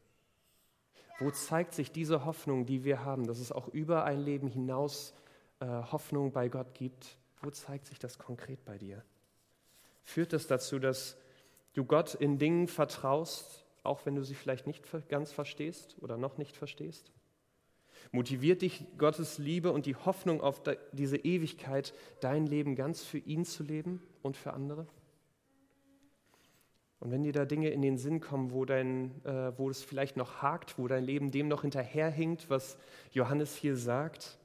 Wo 1.18 1.31
zeigt 1.31 1.75
sich 1.75 1.90
diese 1.90 2.25
Hoffnung, 2.25 2.64
die 2.64 2.85
wir 2.85 3.05
haben, 3.05 3.27
dass 3.27 3.38
es 3.38 3.51
auch 3.51 3.68
über 3.68 4.05
ein 4.05 4.21
Leben 4.21 4.47
hinaus 4.47 5.14
äh, 5.59 5.66
Hoffnung 5.66 6.31
bei 6.31 6.49
Gott 6.49 6.75
gibt? 6.75 7.16
Wo 7.40 7.51
zeigt 7.51 7.87
sich 7.87 7.99
das 7.99 8.18
konkret 8.18 8.64
bei 8.64 8.79
dir? 8.79 9.03
Führt 10.05 10.33
das 10.33 10.47
dazu, 10.47 10.79
dass 10.79 11.16
du 11.75 11.85
Gott 11.85 12.15
in 12.15 12.39
Dingen 12.39 12.69
vertraust, 12.69 13.65
auch 13.83 14.07
wenn 14.07 14.15
du 14.15 14.23
sie 14.23 14.35
vielleicht 14.35 14.67
nicht 14.67 14.85
ganz 15.09 15.33
verstehst 15.33 15.97
oder 16.01 16.17
noch 16.17 16.39
nicht 16.39 16.57
verstehst? 16.57 17.13
Motiviert 18.11 18.63
dich 18.63 18.85
Gottes 18.99 19.39
Liebe 19.39 19.73
und 19.73 19.87
die 19.87 19.97
Hoffnung 19.97 20.41
auf 20.41 20.61
diese 20.93 21.17
Ewigkeit, 21.17 21.95
dein 22.21 22.47
Leben 22.47 22.75
ganz 22.75 23.03
für 23.03 23.19
ihn 23.19 23.45
zu 23.45 23.63
leben 23.63 24.03
und 24.23 24.37
für 24.37 24.53
andere? 24.53 24.87
Und 27.03 27.11
wenn 27.11 27.25
dir 27.25 27.33
da 27.33 27.45
Dinge 27.45 27.71
in 27.71 27.83
den 27.83 27.99
Sinn 27.99 28.21
kommen, 28.21 28.53
wo, 28.53 28.65
dein, 28.65 29.25
äh, 29.25 29.59
wo 29.59 29.69
es 29.69 29.83
vielleicht 29.83 30.17
noch 30.17 30.41
hakt, 30.41 30.79
wo 30.79 30.87
dein 30.87 31.03
Leben 31.03 31.33
dem 31.33 31.49
noch 31.49 31.63
hinterherhinkt, 31.63 32.49
was 32.49 32.79
Johannes 33.11 33.57
hier 33.57 33.77
sagt, 33.77 34.39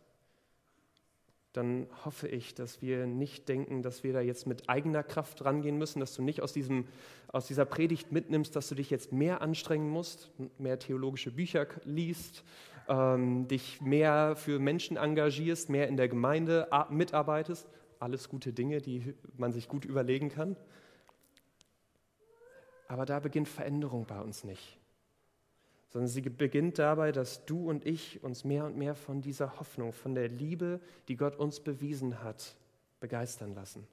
dann 1.57 1.87
hoffe 2.05 2.27
ich, 2.27 2.53
dass 2.53 2.81
wir 2.81 3.07
nicht 3.07 3.49
denken, 3.49 3.81
dass 3.81 4.03
wir 4.03 4.13
da 4.13 4.21
jetzt 4.21 4.45
mit 4.47 4.69
eigener 4.69 5.03
Kraft 5.03 5.43
rangehen 5.43 5.77
müssen, 5.77 5.99
dass 5.99 6.13
du 6.13 6.21
nicht 6.21 6.41
aus, 6.41 6.53
diesem, 6.53 6.85
aus 7.27 7.47
dieser 7.47 7.65
Predigt 7.65 8.11
mitnimmst, 8.11 8.55
dass 8.55 8.69
du 8.69 8.75
dich 8.75 8.89
jetzt 8.89 9.11
mehr 9.11 9.41
anstrengen 9.41 9.89
musst, 9.89 10.31
mehr 10.59 10.79
theologische 10.79 11.31
Bücher 11.31 11.67
liest, 11.83 12.43
ähm, 12.87 13.47
dich 13.47 13.81
mehr 13.81 14.35
für 14.35 14.59
Menschen 14.59 14.97
engagierst, 14.97 15.69
mehr 15.69 15.87
in 15.87 15.97
der 15.97 16.07
Gemeinde 16.07 16.69
mitarbeitest. 16.89 17.67
Alles 17.99 18.29
gute 18.29 18.53
Dinge, 18.53 18.79
die 18.79 19.15
man 19.35 19.51
sich 19.51 19.67
gut 19.67 19.83
überlegen 19.83 20.29
kann. 20.29 20.55
Aber 22.87 23.05
da 23.05 23.19
beginnt 23.19 23.49
Veränderung 23.49 24.05
bei 24.05 24.21
uns 24.21 24.43
nicht 24.43 24.76
sondern 25.89 26.07
sie 26.07 26.21
beginnt 26.21 26.79
dabei, 26.79 27.11
dass 27.11 27.45
du 27.45 27.69
und 27.69 27.85
ich 27.85 28.23
uns 28.23 28.43
mehr 28.43 28.65
und 28.65 28.77
mehr 28.77 28.95
von 28.95 29.21
dieser 29.21 29.59
Hoffnung, 29.59 29.93
von 29.93 30.15
der 30.15 30.27
Liebe, 30.27 30.79
die 31.07 31.15
Gott 31.15 31.37
uns 31.37 31.59
bewiesen 31.59 32.21
hat, 32.23 32.55
begeistern 32.99 33.53
lassen. 33.53 33.87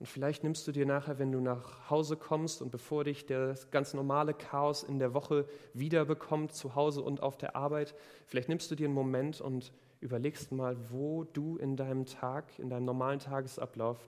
Und 0.00 0.06
vielleicht 0.06 0.42
nimmst 0.42 0.66
du 0.66 0.72
dir 0.72 0.86
nachher, 0.86 1.18
wenn 1.18 1.30
du 1.30 1.40
nach 1.40 1.90
Hause 1.90 2.16
kommst 2.16 2.62
und 2.62 2.70
bevor 2.70 3.04
dich 3.04 3.26
das 3.26 3.70
ganz 3.70 3.92
normale 3.92 4.32
Chaos 4.32 4.82
in 4.82 4.98
der 4.98 5.12
Woche 5.12 5.46
wiederbekommt, 5.74 6.54
zu 6.54 6.74
Hause 6.74 7.02
und 7.02 7.22
auf 7.22 7.36
der 7.36 7.54
Arbeit, 7.54 7.94
vielleicht 8.24 8.48
nimmst 8.48 8.70
du 8.70 8.74
dir 8.74 8.86
einen 8.86 8.94
Moment 8.94 9.42
und 9.42 9.74
überlegst 10.00 10.52
mal, 10.52 10.74
wo 10.90 11.24
du 11.24 11.58
in 11.58 11.76
deinem 11.76 12.06
Tag, 12.06 12.58
in 12.58 12.70
deinem 12.70 12.86
normalen 12.86 13.18
Tagesablauf 13.18 13.98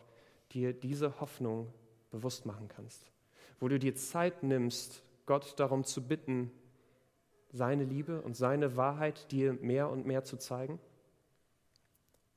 dir 0.52 0.72
diese 0.72 1.20
Hoffnung 1.20 1.70
bewusst 2.10 2.46
machen 2.46 2.68
kannst. 2.68 3.10
Wo 3.60 3.68
du 3.68 3.78
dir 3.78 3.94
Zeit 3.94 4.42
nimmst, 4.42 5.02
Gott 5.26 5.58
darum 5.58 5.84
zu 5.84 6.06
bitten, 6.06 6.50
seine 7.50 7.84
Liebe 7.84 8.22
und 8.22 8.36
seine 8.36 8.76
Wahrheit 8.76 9.30
dir 9.30 9.52
mehr 9.54 9.90
und 9.90 10.06
mehr 10.06 10.24
zu 10.24 10.36
zeigen? 10.36 10.80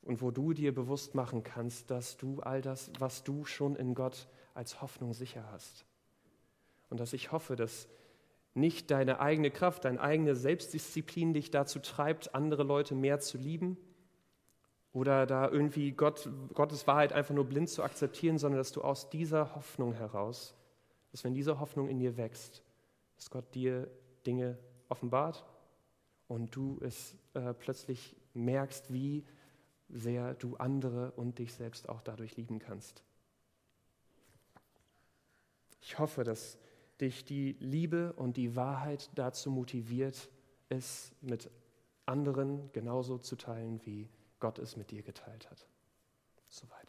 Und 0.02 0.22
wo 0.22 0.30
du 0.30 0.54
dir 0.54 0.74
bewusst 0.74 1.16
machen 1.16 1.44
kannst, 1.44 1.90
dass 1.90 2.18
du 2.18 2.42
all 2.42 2.62
das, 2.62 2.92
was 3.00 3.24
du 3.24 3.46
schon 3.46 3.76
in 3.76 3.96
Gott 3.96 4.28
als 4.54 4.82
Hoffnung 4.82 5.14
sicher 5.14 5.44
hast. 5.52 5.86
Und 6.90 7.00
dass 7.00 7.14
ich 7.14 7.32
hoffe, 7.32 7.56
dass 7.56 7.88
nicht 8.54 8.90
deine 8.90 9.20
eigene 9.20 9.52
Kraft, 9.52 9.86
deine 9.86 10.00
eigene 10.00 10.36
Selbstdisziplin 10.36 11.34
dich 11.34 11.52
dazu 11.52 11.80
treibt, 11.80 12.34
andere 12.36 12.64
Leute 12.64 12.96
mehr 12.96 13.20
zu 13.20 13.38
lieben 13.38 13.78
oder 14.94 15.26
da 15.26 15.50
irgendwie 15.50 15.92
Gott, 15.92 16.30
Gottes 16.54 16.88
Wahrheit 16.88 17.12
einfach 17.12 17.36
nur 17.36 17.44
blind 17.44 17.70
zu 17.70 17.84
akzeptieren, 17.84 18.38
sondern 18.38 18.60
dass 18.60 18.72
du 18.72 18.82
aus 18.82 19.10
dieser 19.10 19.54
Hoffnung 19.56 19.92
heraus, 19.92 20.56
dass 21.12 21.26
wenn 21.26 21.34
diese 21.34 21.60
Hoffnung 21.60 21.90
in 21.90 22.00
dir 22.00 22.16
wächst, 22.16 22.64
dass 23.16 23.30
Gott 23.30 23.54
dir 23.56 23.90
Dinge 24.26 24.58
offenbart 24.90 25.46
und 26.28 26.56
du 26.56 26.80
es 26.82 27.16
äh, 27.34 27.54
plötzlich 27.54 28.16
merkst, 28.34 28.92
wie 28.92 29.24
sehr 29.90 30.34
du 30.34 30.56
andere 30.58 31.12
und 31.12 31.40
dich 31.40 31.54
selbst 31.54 31.88
auch 31.90 32.02
dadurch 32.02 32.36
lieben 32.38 32.60
kannst. 32.60 33.04
Ich 35.82 36.00
hoffe, 36.00 36.24
dass 36.24 36.58
dich 37.00 37.26
die 37.26 37.56
Liebe 37.60 38.14
und 38.14 38.38
die 38.38 38.56
Wahrheit 38.56 39.10
dazu 39.16 39.52
motiviert, 39.52 40.30
es 40.70 41.12
mit 41.22 41.52
anderen 42.06 42.72
genauso 42.72 43.18
zu 43.18 43.36
teilen, 43.36 43.86
wie 43.86 44.10
Gott 44.40 44.60
es 44.60 44.76
mit 44.76 44.92
dir 44.92 45.04
geteilt 45.04 45.50
hat. 45.50 45.68
Soweit. 46.50 46.85